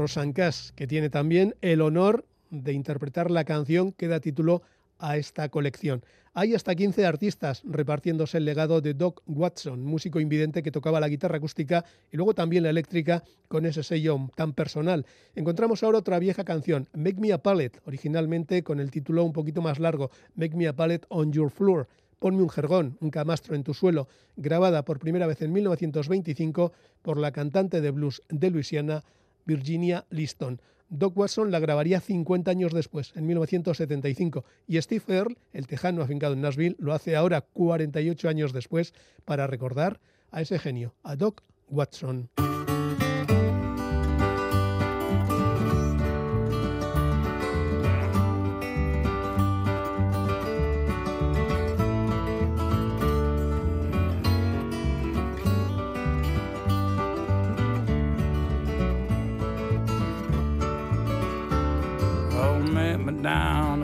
Rosan 0.00 0.32
Cass, 0.32 0.72
que 0.74 0.86
tiene 0.86 1.10
también 1.10 1.54
el 1.60 1.82
honor 1.82 2.24
de 2.48 2.72
interpretar 2.72 3.30
la 3.30 3.44
canción 3.44 3.92
que 3.92 4.08
da 4.08 4.18
título 4.18 4.62
a 4.98 5.18
esta 5.18 5.50
colección. 5.50 6.02
Hay 6.32 6.54
hasta 6.54 6.74
15 6.74 7.04
artistas 7.04 7.60
repartiéndose 7.66 8.38
el 8.38 8.46
legado 8.46 8.80
de 8.80 8.94
Doc 8.94 9.20
Watson, 9.26 9.84
músico 9.84 10.18
invidente 10.18 10.62
que 10.62 10.70
tocaba 10.70 11.00
la 11.00 11.08
guitarra 11.08 11.36
acústica 11.36 11.84
y 12.10 12.16
luego 12.16 12.32
también 12.32 12.62
la 12.62 12.70
eléctrica 12.70 13.22
con 13.46 13.66
ese 13.66 13.82
sello 13.82 14.30
tan 14.36 14.54
personal. 14.54 15.04
Encontramos 15.34 15.82
ahora 15.82 15.98
otra 15.98 16.18
vieja 16.18 16.44
canción, 16.44 16.88
Make 16.94 17.20
Me 17.20 17.34
a 17.34 17.42
Palette, 17.42 17.80
originalmente 17.84 18.62
con 18.62 18.80
el 18.80 18.90
título 18.90 19.22
un 19.22 19.34
poquito 19.34 19.60
más 19.60 19.78
largo, 19.78 20.10
Make 20.34 20.56
Me 20.56 20.66
a 20.66 20.74
Palette 20.74 21.04
on 21.10 21.30
Your 21.30 21.50
Floor. 21.50 21.88
Ponme 22.18 22.42
un 22.42 22.48
jergón, 22.48 22.96
un 23.00 23.10
camastro 23.10 23.54
en 23.54 23.64
tu 23.64 23.74
suelo, 23.74 24.08
grabada 24.36 24.82
por 24.82 24.98
primera 24.98 25.26
vez 25.26 25.42
en 25.42 25.52
1925 25.52 26.72
por 27.02 27.18
la 27.18 27.32
cantante 27.32 27.82
de 27.82 27.90
blues 27.90 28.22
de 28.28 28.50
Luisiana, 28.50 29.02
Virginia 29.50 30.06
Liston. 30.10 30.60
Doc 30.88 31.16
Watson 31.16 31.50
la 31.50 31.58
grabaría 31.58 32.00
50 32.00 32.50
años 32.50 32.72
después, 32.72 33.12
en 33.16 33.26
1975, 33.26 34.44
y 34.68 34.80
Steve 34.80 35.04
Earle, 35.08 35.36
el 35.52 35.66
tejano 35.66 36.02
afincado 36.02 36.34
en 36.34 36.40
Nashville, 36.40 36.76
lo 36.78 36.92
hace 36.92 37.16
ahora 37.16 37.40
48 37.40 38.28
años 38.28 38.52
después 38.52 38.94
para 39.24 39.46
recordar 39.46 40.00
a 40.30 40.40
ese 40.40 40.58
genio, 40.58 40.94
a 41.02 41.16
Doc 41.16 41.42
Watson. 41.68 42.28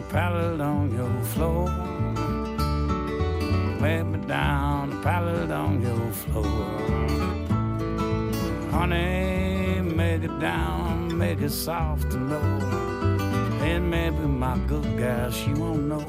Pallet 0.09 0.61
on 0.61 0.95
your 0.95 1.23
floor. 1.25 1.69
Met 3.81 4.07
me 4.07 4.19
down 4.27 5.03
pallet 5.03 5.53
on 5.53 5.81
your 5.81 6.11
floor. 6.11 6.66
Honey, 8.73 9.81
make 9.81 10.25
it 10.25 10.38
down, 10.40 11.16
make 11.16 11.40
it 11.40 11.51
soft 11.51 12.12
and 12.12 12.29
low. 12.29 12.59
And 13.62 13.88
maybe 13.88 14.27
my 14.45 14.59
good 14.66 14.99
gal, 14.99 15.31
she 15.31 15.53
won't 15.55 15.85
know. 15.85 16.05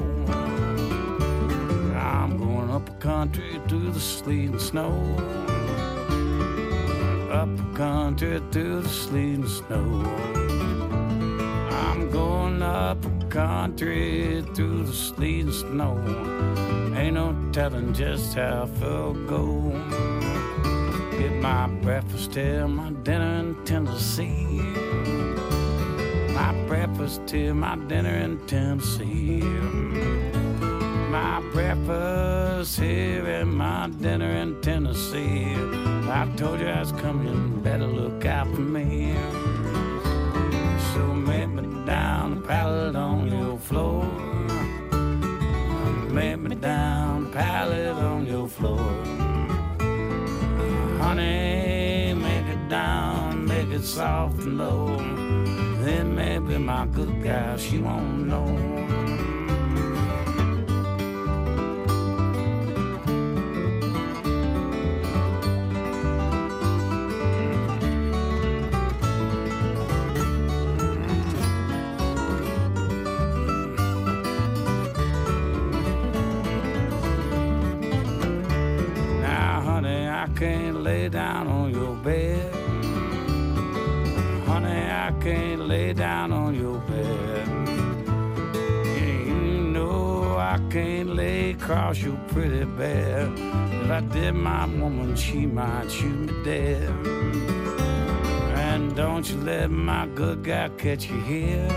I'm 1.94 2.38
going 2.38 2.70
up 2.70 2.88
a 2.88 2.92
country 2.94 3.60
through 3.68 3.90
the 3.92 4.00
sleet 4.00 4.50
and 4.50 4.60
snow. 4.60 4.92
Up 7.30 7.48
a 7.48 7.76
country 7.76 8.42
through 8.50 8.82
the 8.82 8.88
sleet 8.88 9.34
and 9.38 9.48
snow. 9.48 9.86
I'm 11.70 12.10
going 12.10 12.62
up 12.62 12.98
country 13.38 14.42
through 14.52 14.82
the 14.82 14.92
sleet 14.92 15.44
and 15.44 15.54
snow. 15.54 15.94
Ain't 16.96 17.14
no 17.14 17.36
telling 17.52 17.94
just 17.94 18.34
how 18.34 18.66
far 18.66 18.90
I'll 18.90 19.14
go. 19.34 19.46
Get 21.16 21.34
my 21.40 21.68
breakfast 21.84 22.32
till 22.32 22.66
my 22.66 22.90
dinner 23.04 23.32
in 23.38 23.64
Tennessee. 23.64 24.60
My 26.38 26.52
breakfast 26.66 27.20
till 27.28 27.54
my 27.54 27.76
dinner 27.86 28.16
in 28.26 28.44
Tennessee. 28.48 29.40
My 31.16 31.40
breakfast 31.52 32.80
here 32.80 33.24
and 33.24 33.54
my 33.54 33.88
dinner 34.00 34.30
in 34.42 34.60
Tennessee. 34.62 35.46
I 36.10 36.28
told 36.36 36.58
you 36.58 36.66
I 36.66 36.80
was 36.80 36.90
coming, 36.90 37.60
better 37.62 37.86
look 37.86 38.26
out 38.26 38.48
for 38.52 38.62
me. 38.62 39.14
So 40.92 41.14
make 41.14 41.48
me 41.50 41.86
down 41.86 42.34
the 42.34 42.40
pallet 42.40 42.96
it 53.78 53.84
soft 53.84 54.40
and 54.40 54.58
low. 54.58 54.96
Then 55.84 56.14
maybe 56.14 56.58
my 56.58 56.86
good 56.86 57.22
gal, 57.22 57.56
she 57.56 57.78
won't 57.78 58.26
know. 58.26 59.27
Lay 85.68 85.92
down 85.92 86.32
on 86.32 86.54
your 86.54 86.78
bed. 86.78 87.48
And 88.96 89.26
You 89.28 89.34
know 89.74 90.38
I 90.38 90.58
can't 90.70 91.14
lay 91.14 91.50
across 91.50 91.98
your 92.02 92.16
pretty 92.28 92.64
bed. 92.64 93.32
If 93.36 93.90
I 93.90 94.00
did, 94.00 94.32
my 94.32 94.64
woman, 94.64 95.14
she 95.14 95.44
might 95.44 95.90
shoot 95.90 96.20
me 96.20 96.32
dead. 96.42 96.88
And 98.66 98.96
don't 98.96 99.28
you 99.28 99.36
let 99.42 99.70
my 99.70 100.06
good 100.06 100.42
guy 100.42 100.70
catch 100.78 101.10
you 101.10 101.20
here. 101.20 101.68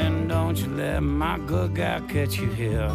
And 0.00 0.28
don't 0.28 0.58
you 0.58 0.68
let 0.74 1.00
my 1.00 1.38
good 1.38 1.76
guy 1.76 2.00
catch 2.08 2.40
you 2.40 2.50
here. 2.50 2.90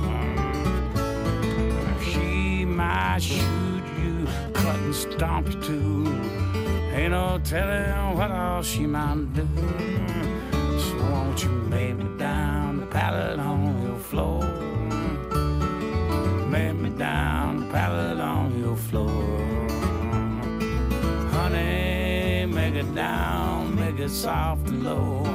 She 2.03 2.65
might 2.65 3.19
shoot 3.19 3.85
you, 4.01 4.27
cut 4.53 4.75
and 4.75 4.93
stomp 4.93 5.47
you 5.47 5.61
too. 5.61 6.42
Ain't 7.03 7.11
no 7.11 7.37
telling 7.43 8.17
what 8.17 8.31
all 8.31 8.63
she 8.63 8.85
might 8.85 9.33
do. 9.33 9.45
So 10.79 10.95
won't 11.11 11.43
you 11.43 11.49
lay 11.69 11.91
me 11.91 12.17
down 12.17 12.79
the 12.79 12.85
pallet 12.85 13.39
on 13.39 13.83
your 13.85 13.99
floor? 13.99 14.41
Lay 16.49 16.71
me 16.71 16.91
down 16.91 17.59
the 17.59 17.73
pallet 17.73 18.21
on 18.21 18.57
your 18.57 18.77
floor. 18.77 19.37
Honey, 21.31 22.45
make 22.45 22.75
it 22.75 22.95
down, 22.95 23.75
make 23.75 23.99
it 23.99 24.09
soft 24.09 24.69
and 24.69 24.83
low. 24.85 25.25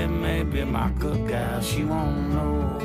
It 0.00 0.08
may 0.08 0.44
be 0.44 0.64
my 0.64 0.88
good 0.98 1.28
gal, 1.28 1.60
she 1.60 1.84
won't 1.84 2.30
know. 2.30 2.79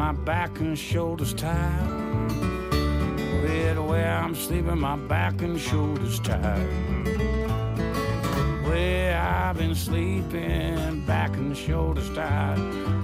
My 0.00 0.12
back 0.12 0.60
and 0.60 0.78
shoulders 0.78 1.34
tired. 1.34 2.30
The 3.74 3.82
way 3.82 4.02
I'm 4.02 4.34
sleeping, 4.34 4.80
my 4.80 4.96
back 4.96 5.42
and 5.42 5.60
shoulders 5.60 6.18
tired. 6.20 6.72
Way 8.66 9.12
I've 9.12 9.58
been 9.58 9.74
sleeping, 9.74 11.04
back 11.04 11.36
and 11.36 11.54
shoulders 11.54 12.08
tired. 12.14 12.58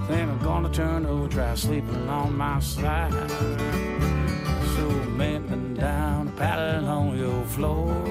Think 0.08 0.30
I'm 0.30 0.38
gonna 0.38 0.70
turn 0.70 1.04
over, 1.04 1.28
try 1.28 1.54
sleeping 1.54 2.08
on 2.08 2.34
my 2.34 2.60
side. 2.60 3.30
So 4.74 4.88
make 5.20 5.42
me 5.50 5.76
down, 5.78 6.32
pallet 6.32 6.82
on 6.84 7.18
your 7.18 7.44
floor. 7.44 8.05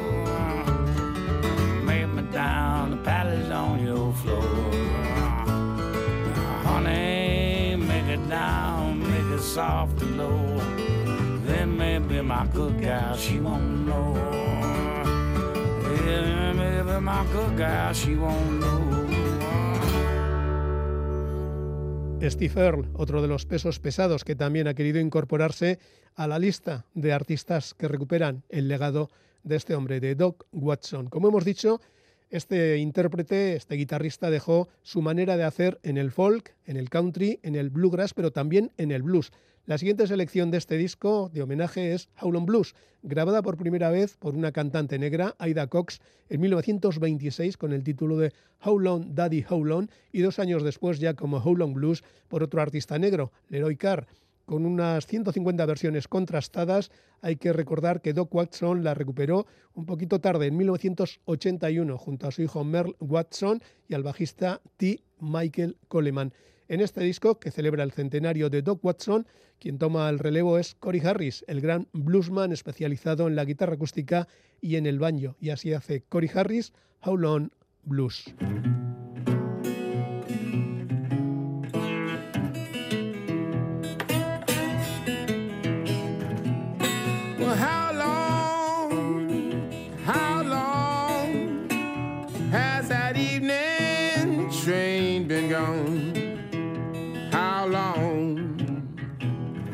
Steve 22.30 22.62
Earle, 22.62 22.90
otro 22.96 23.22
de 23.22 23.30
los 23.30 23.46
pesos 23.46 23.80
pesados 23.80 24.26
que 24.26 24.36
también 24.36 24.68
ha 24.68 24.74
querido 24.74 25.00
incorporarse 25.00 25.80
a 26.16 26.28
la 26.28 26.38
lista 26.38 26.86
de 26.94 27.14
artistas 27.14 27.74
que 27.74 27.88
recuperan 27.88 28.44
el 28.50 28.68
legado 28.68 29.10
de 29.44 29.56
este 29.56 29.74
hombre, 29.74 30.02
de 30.02 30.16
Doc 30.16 30.48
Watson. 30.52 31.08
Como 31.08 31.30
hemos 31.30 31.46
dicho, 31.46 31.80
este 32.30 32.78
intérprete, 32.78 33.56
este 33.56 33.76
guitarrista 33.76 34.30
dejó 34.30 34.68
su 34.82 35.02
manera 35.02 35.38
de 35.38 35.44
hacer 35.44 35.80
en 35.84 35.98
el 35.98 36.12
folk, 36.12 36.56
en 36.66 36.78
el 36.78 36.90
country, 36.90 37.40
en 37.44 37.56
el 37.56 37.70
bluegrass, 37.70 38.14
pero 38.14 38.32
también 38.32 38.72
en 38.78 38.92
el 38.92 39.04
blues. 39.04 39.32
La 39.66 39.80
siguiente 39.80 40.06
selección 40.06 40.52
de 40.52 40.60
este 40.60 40.78
disco 40.78 41.32
de 41.34 41.42
homenaje 41.42 41.94
es 41.94 42.10
Howlin' 42.22 42.46
Blues, 42.46 42.76
grabada 43.02 43.42
por 43.42 43.58
primera 43.58 43.90
vez 43.90 44.16
por 44.18 44.36
una 44.36 44.52
cantante 44.52 45.00
negra, 45.00 45.36
Aida 45.40 45.66
Cox, 45.68 46.02
en 46.30 46.42
1926 46.42 47.58
con 47.58 47.74
el 47.74 47.84
título 47.84 48.18
de 48.18 48.32
Howlin' 48.64 49.16
Daddy 49.16 49.44
Howlin' 49.50 49.90
y 50.12 50.22
dos 50.22 50.38
años 50.38 50.62
después 50.62 51.00
ya 51.00 51.16
como 51.16 51.38
Howlin' 51.38 51.74
Blues 51.74 52.04
por 52.28 52.44
otro 52.44 52.62
artista 52.62 53.00
negro, 53.00 53.32
Leroy 53.50 53.76
Carr. 53.76 54.08
Con 54.46 54.66
unas 54.66 55.08
150 55.08 55.66
versiones 55.66 56.08
contrastadas, 56.08 56.92
hay 57.22 57.36
que 57.38 57.52
recordar 57.52 58.02
que 58.02 58.14
Doc 58.14 58.34
Watson 58.34 58.84
la 58.84 58.94
recuperó 58.94 59.48
un 59.74 59.86
poquito 59.88 60.22
tarde, 60.22 60.48
en 60.48 60.58
1981, 60.58 61.98
junto 61.98 62.28
a 62.28 62.32
su 62.32 62.44
hijo 62.44 62.64
Merle 62.64 62.96
Watson 63.00 63.62
y 63.88 63.96
al 63.96 64.04
bajista 64.04 64.62
T. 64.78 65.02
Michael 65.20 65.78
Coleman. 65.88 66.34
En 66.68 66.82
este 66.82 67.02
disco, 67.02 67.40
que 67.40 67.52
celebra 67.52 67.84
el 67.84 67.92
centenario 67.92 68.50
de 68.50 68.62
Doc 68.62 68.84
Watson, 68.84 69.28
quien 69.60 69.78
toma 69.78 70.10
el 70.10 70.20
relevo 70.20 70.58
es 70.58 70.76
Cory 70.76 71.00
Harris, 71.00 71.44
el 71.48 71.62
gran 71.62 71.88
bluesman 71.94 72.52
especializado 72.52 73.28
en 73.28 73.36
la 73.36 73.46
guitarra 73.46 73.74
acústica 73.74 74.28
y 74.62 74.76
en 74.76 74.86
el 74.86 75.00
banjo. 75.00 75.36
Y 75.40 75.50
así 75.50 75.74
hace 75.74 76.02
Cory 76.02 76.30
Harris, 76.34 76.74
How 77.04 77.18
Long 77.18 77.50
Blues. 77.84 78.36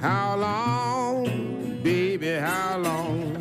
How 0.01 0.35
long, 0.35 1.79
baby, 1.83 2.33
how 2.33 2.77
long? 2.79 3.37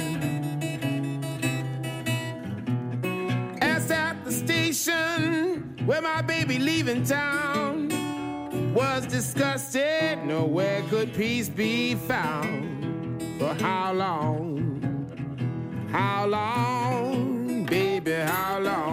As 3.63 3.91
at 3.91 4.23
the 4.25 4.33
station 4.33 5.75
where 5.87 6.03
my 6.03 6.21
baby 6.21 6.59
leaving 6.59 7.03
town 7.03 7.89
was 8.75 9.07
disgusted, 9.07 10.19
nowhere 10.25 10.83
could 10.91 11.15
peace 11.15 11.49
be 11.49 11.95
found. 11.95 13.23
For 13.39 13.55
how 13.55 13.95
long? 13.95 14.71
How 15.91 16.27
long, 16.27 17.65
baby, 17.65 18.13
how 18.13 18.59
long? 18.61 18.90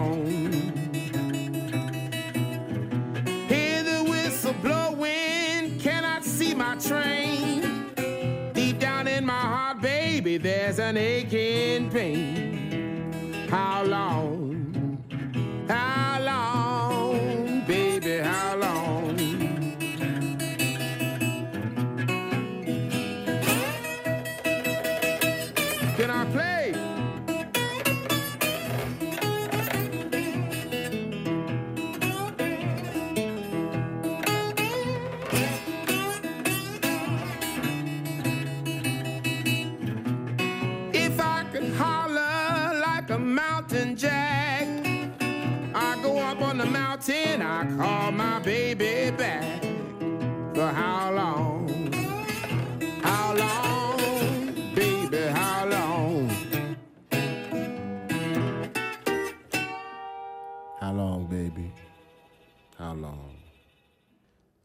There's 10.38 10.78
an 10.78 10.96
aching 10.96 11.90
pain. 11.90 13.46
How 13.48 13.82
long? 13.84 14.27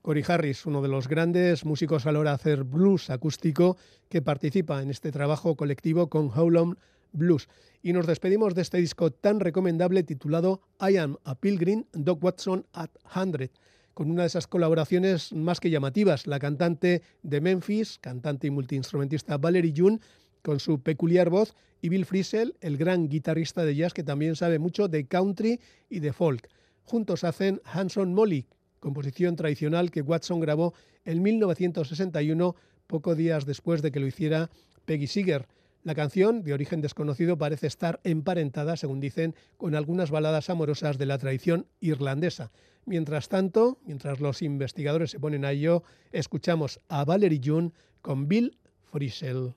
Cory 0.04 0.22
Harris, 0.28 0.66
uno 0.66 0.82
de 0.82 0.90
los 0.90 1.08
grandes 1.08 1.64
músicos 1.64 2.06
a 2.06 2.12
la 2.12 2.20
hora 2.20 2.32
de 2.32 2.36
hacer 2.36 2.66
blues 2.66 3.10
acústico 3.10 3.78
que 4.10 4.22
participa 4.22 4.82
en 4.82 4.90
este 4.90 5.14
trabajo 5.14 5.56
colectivo 5.56 6.10
con 6.10 6.30
Howlin' 6.30 6.76
Blues. 7.14 7.48
Y 7.82 7.94
nos 7.94 8.06
despedimos 8.06 8.54
de 8.54 8.64
este 8.64 8.80
disco 8.80 9.12
tan 9.12 9.40
recomendable 9.40 10.04
titulado 10.04 10.60
I 10.82 10.98
Am 10.98 11.16
a 11.24 11.36
Pilgrim, 11.36 11.86
Doc 11.94 12.22
Watson 12.22 12.66
at 12.74 12.90
100, 13.14 13.50
con 13.94 14.12
una 14.12 14.24
de 14.24 14.28
esas 14.28 14.46
colaboraciones 14.46 15.32
más 15.32 15.62
que 15.62 15.70
llamativas, 15.70 16.28
la 16.28 16.38
cantante 16.38 17.02
de 17.22 17.40
Memphis, 17.40 17.98
cantante 18.00 18.48
y 18.48 18.52
multiinstrumentista 18.52 19.38
Valerie 19.38 19.74
June, 19.74 20.02
con 20.42 20.60
su 20.60 20.82
peculiar 20.82 21.30
voz, 21.30 21.56
y 21.82 21.88
Bill 21.88 22.06
Frisell, 22.06 22.58
el 22.60 22.76
gran 22.76 23.08
guitarrista 23.08 23.64
de 23.64 23.78
jazz 23.78 23.94
que 23.94 24.04
también 24.04 24.36
sabe 24.36 24.60
mucho 24.60 24.90
de 24.90 25.08
country 25.08 25.62
y 25.90 26.02
de 26.02 26.12
folk. 26.12 26.50
Juntos 26.84 27.24
hacen 27.24 27.62
Hanson 27.64 28.14
Molly, 28.14 28.48
composición 28.84 29.38
tradicional 29.38 29.92
que 29.92 30.02
Watson 30.02 30.42
grabó 30.42 30.74
en 31.06 31.24
1961, 31.24 32.56
pocos 32.86 33.16
días 33.16 33.46
después 33.46 33.82
de 33.82 33.94
que 33.94 34.02
lo 34.02 34.08
hiciera 34.08 34.50
Peggy 34.84 35.08
Seeger. 35.08 35.48
La 35.84 35.96
canción, 35.96 36.44
de 36.44 36.54
origen 36.54 36.82
desconocido, 36.82 37.38
parece 37.38 37.68
estar 37.68 38.02
emparentada, 38.04 38.76
según 38.76 39.00
dicen, 39.00 39.36
con 39.56 39.76
algunas 39.76 40.12
baladas 40.12 40.50
amorosas 40.50 40.98
de 40.98 41.06
la 41.06 41.18
tradición 41.18 41.66
irlandesa. 41.80 42.52
Mientras 42.86 43.30
tanto, 43.30 43.80
mientras 43.86 44.20
los 44.20 44.42
investigadores 44.42 45.12
se 45.12 45.20
ponen 45.20 45.46
a 45.46 45.52
ello, 45.52 45.84
escuchamos 46.12 46.82
a 46.90 47.06
Valerie 47.06 47.42
June 47.42 47.72
con 48.02 48.28
Bill 48.28 48.58
Frisell. 48.92 49.56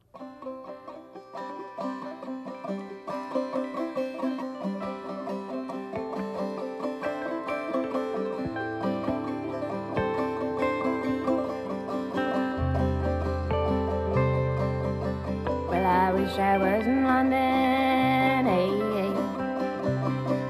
Wish 16.36 16.44
I 16.44 16.58
was 16.58 16.86
in 16.86 17.04
London, 17.04 18.46
hey, 18.46 18.68
hey. 18.94 19.12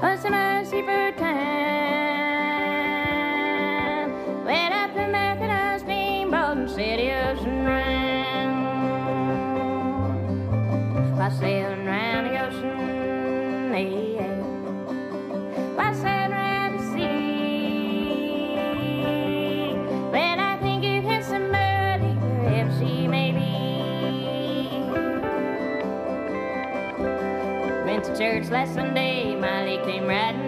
Oh, 0.03 0.17
some 0.21 0.31
mercy 0.31 0.81
for 0.81 1.11
time. 1.13 1.31
Went 4.43 4.73
up 4.73 4.93
the 4.93 5.07
Methodist 5.07 5.85
steamboat 5.85 6.57
and 6.57 6.69
city 6.69 7.11
ocean 7.11 7.65
ran. 7.65 8.65
By 11.17 11.29
sailing 11.29 11.85
round 11.85 12.27
the 12.27 12.39
ocean, 12.45 13.73
hey, 13.73 14.06
church 28.37 28.51
last 28.51 28.75
Sunday, 28.75 29.35
my 29.35 29.65
leg 29.65 29.83
came 29.83 30.05
riding 30.05 30.46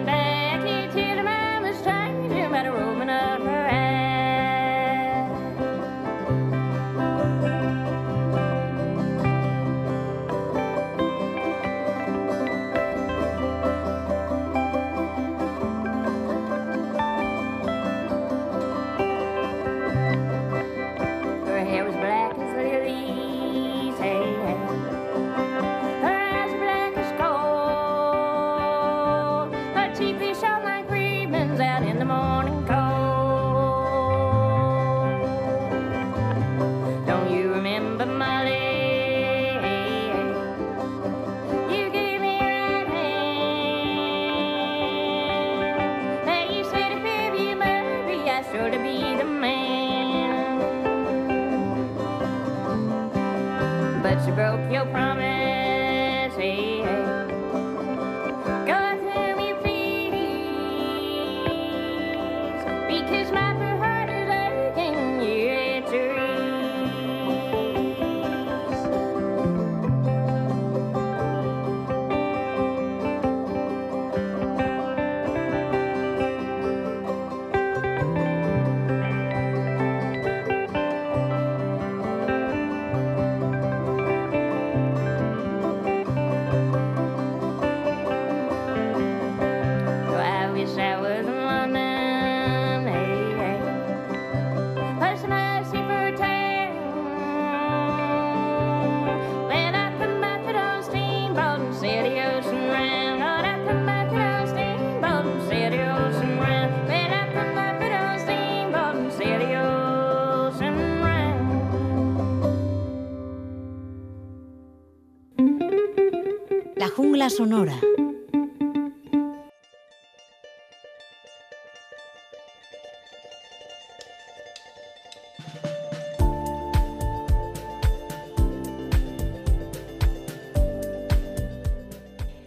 sonora. 117.30 117.78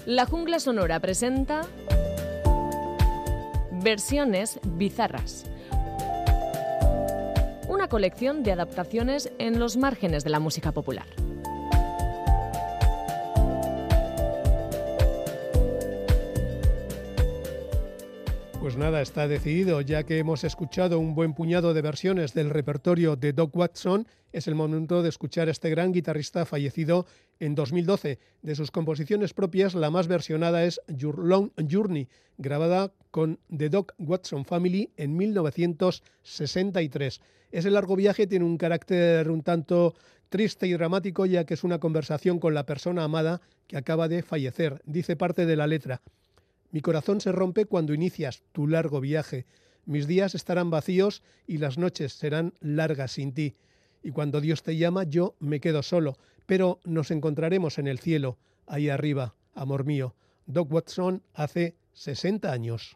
La 0.05 0.25
jungla 0.25 0.59
sonora 0.59 0.99
presenta 0.99 1.61
Versiones 3.71 4.59
bizarras. 4.63 5.45
Una 7.67 7.88
colección 7.88 8.43
de 8.43 8.51
adaptaciones 8.51 9.31
en 9.39 9.59
los 9.59 9.77
márgenes 9.77 10.23
de 10.23 10.29
la 10.29 10.39
música 10.39 10.71
popular. 10.71 11.22
Pues 18.74 18.84
nada, 18.84 19.03
está 19.03 19.28
decidido, 19.28 19.82
ya 19.82 20.01
que 20.01 20.17
hemos 20.17 20.43
escuchado 20.43 20.97
un 20.97 21.13
buen 21.13 21.36
puñado 21.36 21.76
de 21.76 21.84
versiones 21.84 22.34
del 22.34 22.49
repertorio 22.49 23.15
de 23.15 23.32
Doc 23.32 23.55
Watson, 23.55 24.07
es 24.32 24.47
el 24.47 24.55
momento 24.55 25.03
de 25.03 25.09
escuchar 25.09 25.47
a 25.47 25.51
este 25.51 25.69
gran 25.69 25.91
guitarrista 25.91 26.43
fallecido 26.43 27.05
en 27.39 27.53
2012. 27.53 28.17
De 28.41 28.55
sus 28.55 28.71
composiciones 28.71 29.36
propias, 29.36 29.76
la 29.76 29.91
más 29.91 30.07
versionada 30.07 30.63
es 30.63 30.82
Your 30.88 31.19
Long 31.19 31.51
Journey, 31.69 32.07
grabada 32.39 32.91
con 33.11 33.38
The 33.55 33.69
Doc 33.69 33.93
Watson 33.99 34.43
Family 34.43 34.89
en 34.97 35.17
1963. 35.17 37.21
Ese 37.51 37.69
largo 37.69 37.95
viaje 37.95 38.26
tiene 38.26 38.45
un 38.45 38.57
carácter 38.57 39.30
un 39.30 39.43
tanto 39.43 39.93
triste 40.30 40.65
y 40.65 40.74
dramático, 40.74 41.28
ya 41.28 41.45
que 41.45 41.53
es 41.53 41.63
una 41.63 41.78
conversación 41.78 42.39
con 42.39 42.55
la 42.55 42.65
persona 42.65 43.03
amada 43.03 43.39
que 43.67 43.78
acaba 43.78 44.07
de 44.07 44.24
fallecer, 44.24 44.82
dice 44.86 45.15
parte 45.15 45.45
de 45.45 45.57
la 45.57 45.67
letra. 45.67 46.01
Mi 46.74 46.82
corazón 46.82 47.21
se 47.21 47.32
rompe 47.32 47.65
cuando 47.65 47.93
inicias 47.93 48.41
tu 48.51 48.67
largo 48.67 48.99
viaje. 48.99 49.45
Mis 49.86 50.07
días 50.07 50.34
estarán 50.34 50.71
vacíos 50.71 51.21
y 51.45 51.59
las 51.59 51.78
noches 51.78 52.13
serán 52.13 52.55
largas 52.61 53.11
sin 53.11 53.32
ti. 53.32 53.53
Y 54.01 54.09
cuando 54.09 54.41
Dios 54.41 54.63
te 54.63 54.76
llama, 54.76 55.03
yo 55.03 55.36
me 55.39 55.59
quedo 55.59 55.84
solo, 55.84 56.17
pero 56.47 56.80
nos 56.84 57.11
encontraremos 57.11 57.78
en 57.78 57.86
el 57.86 57.99
cielo, 57.99 58.39
ahí 58.65 58.89
arriba, 58.89 59.36
amor 59.53 59.86
mío. 59.86 60.15
Doc 60.47 60.74
Watson 60.74 61.21
hace 61.36 61.76
60 61.93 62.51
años. 62.51 62.95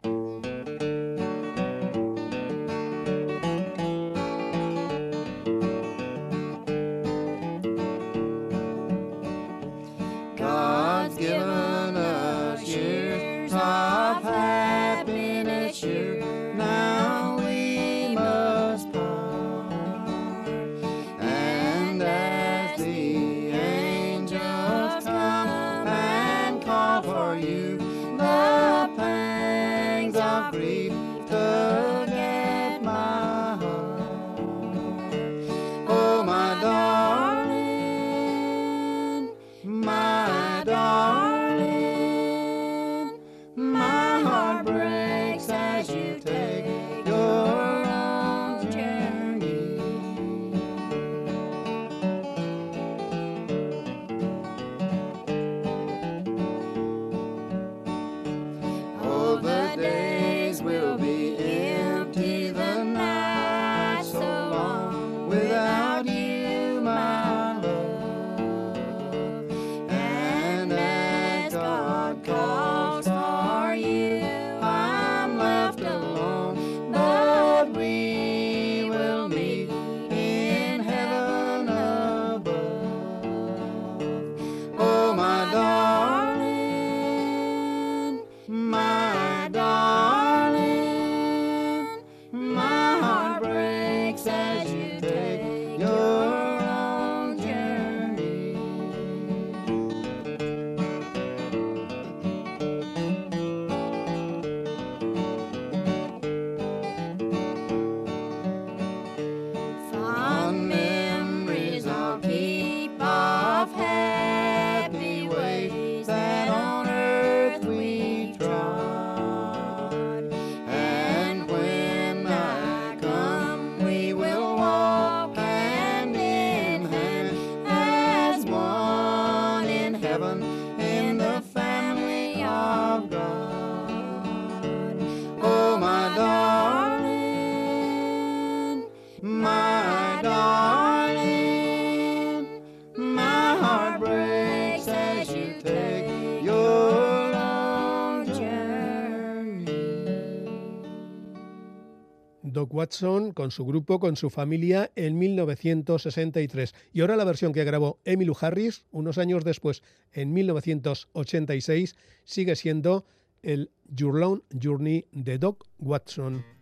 Doc 152.52 152.74
Watson 152.74 153.32
con 153.32 153.50
su 153.50 153.64
grupo, 153.64 154.00
con 154.00 154.16
su 154.16 154.30
familia 154.30 154.90
en 154.96 155.18
1963. 155.18 156.74
Y 156.92 157.00
ahora 157.00 157.16
la 157.16 157.24
versión 157.24 157.52
que 157.52 157.64
grabó 157.64 158.00
Emmylou 158.04 158.36
Harris 158.40 158.84
unos 158.90 159.18
años 159.18 159.44
después, 159.44 159.82
en 160.12 160.32
1986, 160.32 161.96
sigue 162.24 162.56
siendo 162.56 163.04
el 163.42 163.70
Your 163.88 164.14
Long 164.18 164.42
Journey 164.60 165.06
de 165.12 165.38
Doc 165.38 165.66
Watson. 165.78 166.57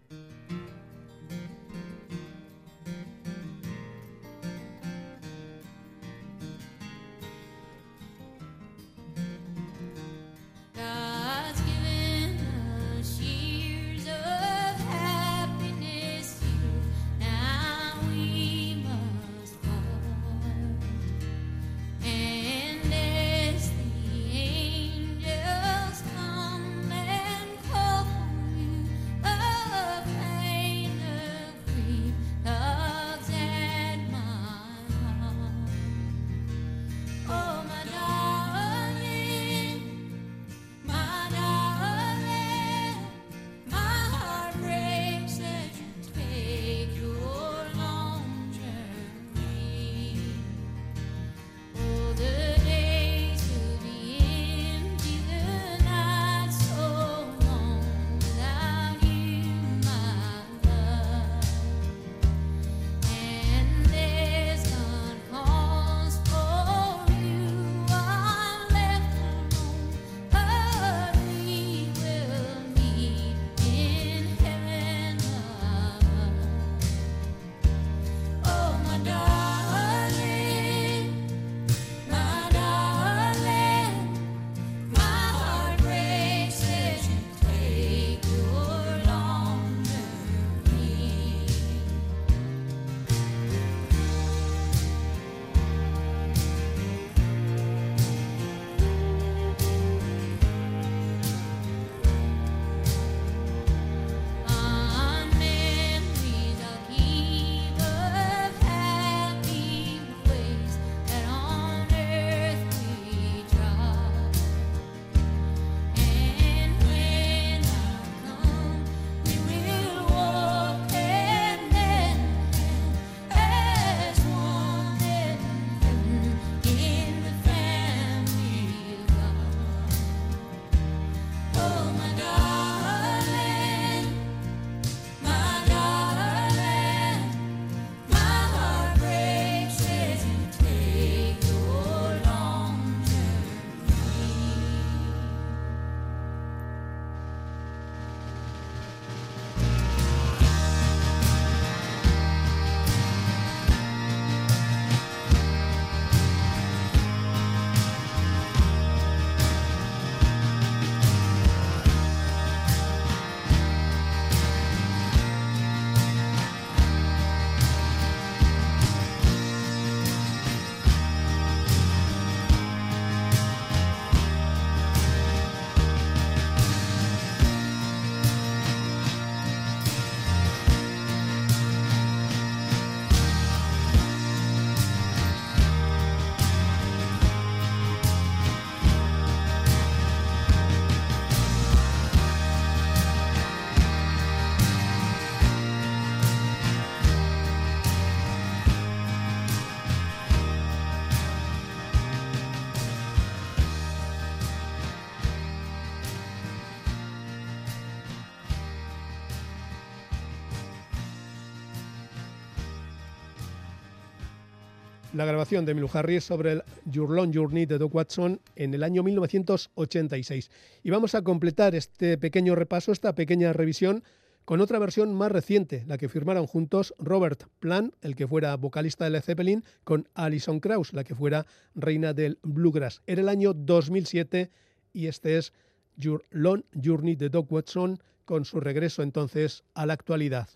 La 215.16 215.24
grabación 215.24 215.64
de 215.64 215.74
Milu 215.74 215.88
Harris 215.92 216.24
sobre 216.24 216.52
el 216.52 216.62
Your 216.84 217.10
Long 217.10 217.34
Journey 217.34 217.64
de 217.64 217.78
Doc 217.78 217.94
Watson 217.94 218.38
en 218.54 218.74
el 218.74 218.82
año 218.82 219.02
1986. 219.02 220.50
Y 220.82 220.90
vamos 220.90 221.14
a 221.14 221.22
completar 221.22 221.74
este 221.74 222.18
pequeño 222.18 222.54
repaso, 222.54 222.92
esta 222.92 223.14
pequeña 223.14 223.54
revisión, 223.54 224.04
con 224.44 224.60
otra 224.60 224.78
versión 224.78 225.14
más 225.14 225.32
reciente, 225.32 225.84
la 225.86 225.96
que 225.96 226.10
firmaron 226.10 226.46
juntos 226.46 226.94
Robert 226.98 227.44
Plant, 227.60 227.94
el 228.02 228.14
que 228.14 228.28
fuera 228.28 228.54
vocalista 228.56 229.04
de 229.04 229.10
Led 229.10 229.22
Zeppelin, 229.22 229.64
con 229.84 230.06
Alison 230.14 230.60
Krauss, 230.60 230.92
la 230.92 231.02
que 231.02 231.14
fuera 231.14 231.46
reina 231.74 232.12
del 232.12 232.38
bluegrass. 232.42 233.00
Era 233.06 233.22
el 233.22 233.30
año 233.30 233.54
2007 233.54 234.50
y 234.92 235.06
este 235.06 235.38
es 235.38 235.54
Your 235.96 236.26
Long 236.30 236.62
Journey 236.74 237.16
de 237.16 237.30
Doc 237.30 237.50
Watson 237.50 237.98
con 238.26 238.44
su 238.44 238.60
regreso 238.60 239.02
entonces 239.02 239.64
a 239.72 239.86
la 239.86 239.94
actualidad. 239.94 240.48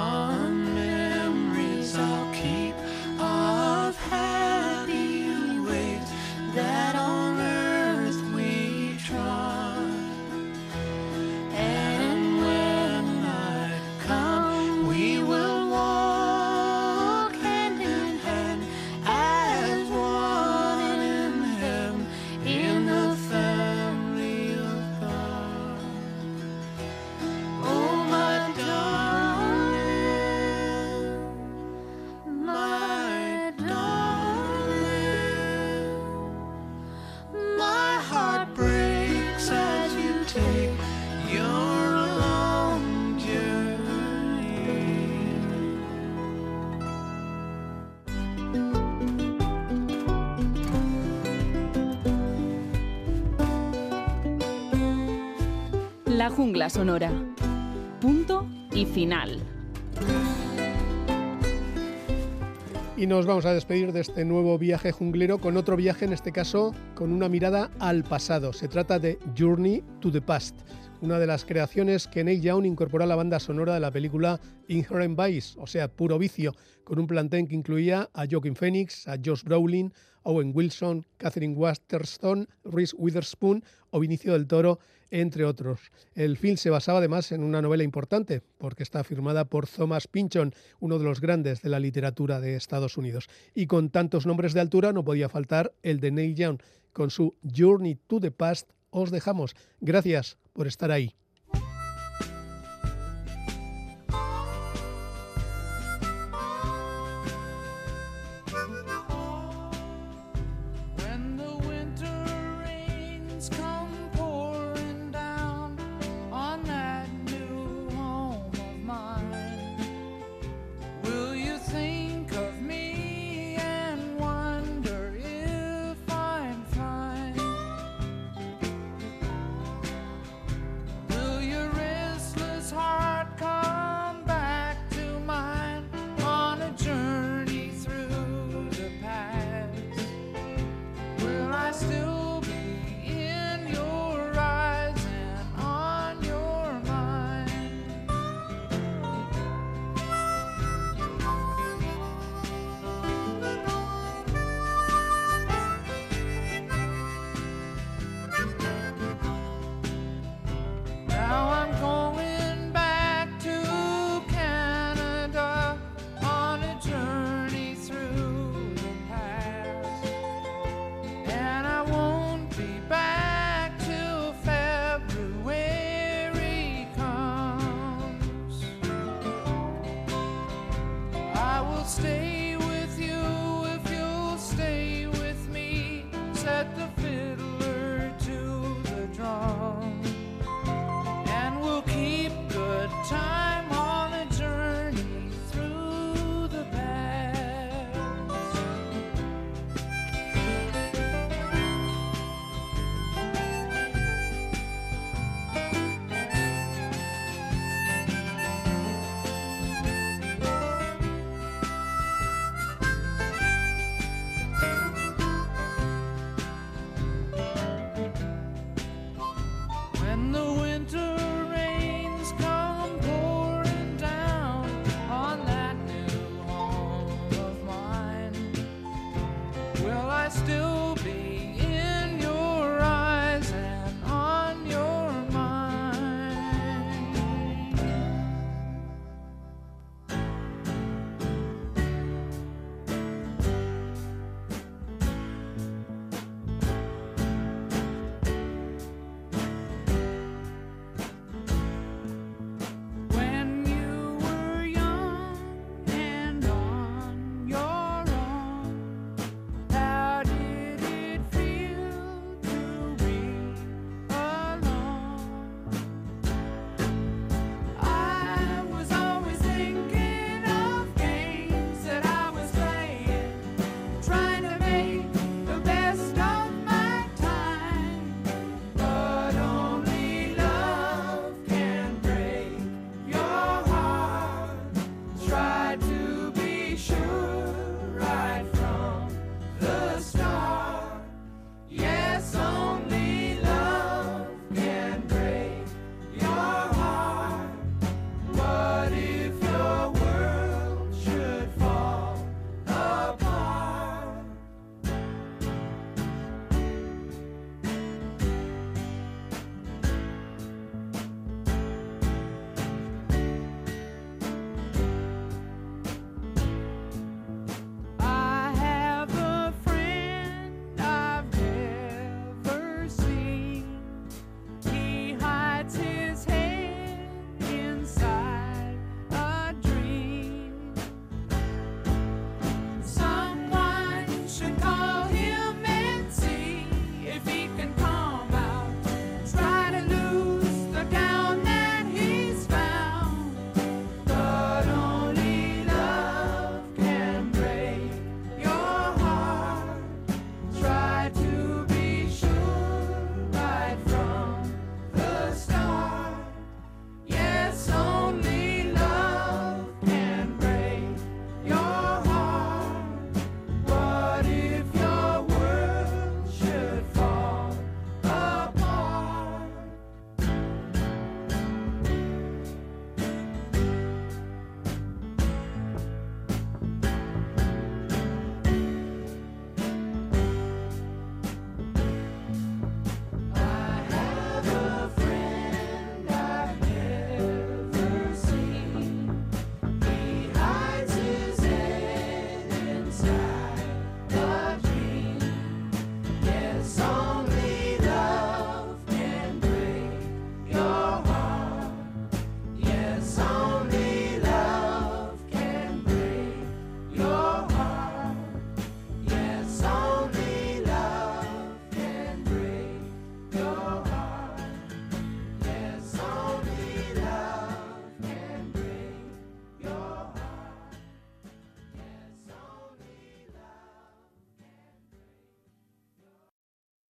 on 0.00 0.69
jungla 56.40 56.70
sonora. 56.70 57.12
Punto 58.00 58.48
y 58.72 58.86
final. 58.86 59.38
Y 62.96 63.06
nos 63.06 63.26
vamos 63.26 63.44
a 63.44 63.52
despedir 63.52 63.92
de 63.92 64.00
este 64.00 64.24
nuevo 64.24 64.56
viaje 64.56 64.90
junglero 64.90 65.36
con 65.36 65.58
otro 65.58 65.76
viaje, 65.76 66.06
en 66.06 66.14
este 66.14 66.32
caso 66.32 66.74
con 66.94 67.12
una 67.12 67.28
mirada 67.28 67.70
al 67.78 68.04
pasado. 68.04 68.54
Se 68.54 68.68
trata 68.68 68.98
de 68.98 69.18
Journey 69.38 69.84
to 70.00 70.10
the 70.10 70.22
Past, 70.22 70.56
una 71.02 71.18
de 71.18 71.26
las 71.26 71.44
creaciones 71.44 72.08
que 72.08 72.24
Neil 72.24 72.40
Young 72.40 72.64
incorporó 72.64 73.04
a 73.04 73.06
la 73.06 73.16
banda 73.16 73.38
sonora 73.38 73.74
de 73.74 73.80
la 73.80 73.90
película 73.90 74.40
Inherent 74.66 75.20
Vice, 75.20 75.58
o 75.60 75.66
sea, 75.66 75.88
puro 75.88 76.18
vicio, 76.18 76.54
con 76.84 76.98
un 76.98 77.06
plantel 77.06 77.48
que 77.48 77.54
incluía 77.54 78.08
a 78.14 78.24
Joaquin 78.26 78.56
Phoenix, 78.56 79.06
a 79.08 79.18
Josh 79.22 79.44
Brolin, 79.44 79.92
Owen 80.22 80.52
Wilson, 80.54 81.04
Catherine 81.18 81.54
Waterston, 81.54 82.48
Reese 82.64 82.96
Witherspoon 82.96 83.62
o 83.90 84.00
Vinicio 84.00 84.32
del 84.32 84.46
Toro, 84.46 84.78
entre 85.10 85.44
otros. 85.44 85.80
El 86.14 86.36
film 86.36 86.56
se 86.56 86.70
basaba 86.70 86.98
además 86.98 87.32
en 87.32 87.42
una 87.42 87.62
novela 87.62 87.82
importante, 87.82 88.42
porque 88.58 88.82
está 88.82 89.04
firmada 89.04 89.44
por 89.44 89.66
Thomas 89.66 90.06
Pynchon, 90.06 90.54
uno 90.78 90.98
de 90.98 91.04
los 91.04 91.20
grandes 91.20 91.62
de 91.62 91.68
la 91.68 91.80
literatura 91.80 92.40
de 92.40 92.56
Estados 92.56 92.96
Unidos. 92.96 93.28
Y 93.54 93.66
con 93.66 93.90
tantos 93.90 94.26
nombres 94.26 94.54
de 94.54 94.60
altura 94.60 94.92
no 94.92 95.04
podía 95.04 95.28
faltar 95.28 95.74
el 95.82 96.00
de 96.00 96.10
Neil 96.10 96.34
Young. 96.34 96.60
Con 96.92 97.10
su 97.10 97.36
Journey 97.42 97.96
to 98.06 98.20
the 98.20 98.30
Past 98.30 98.70
os 98.90 99.10
dejamos. 99.10 99.54
Gracias 99.80 100.38
por 100.52 100.66
estar 100.66 100.90
ahí. 100.90 101.14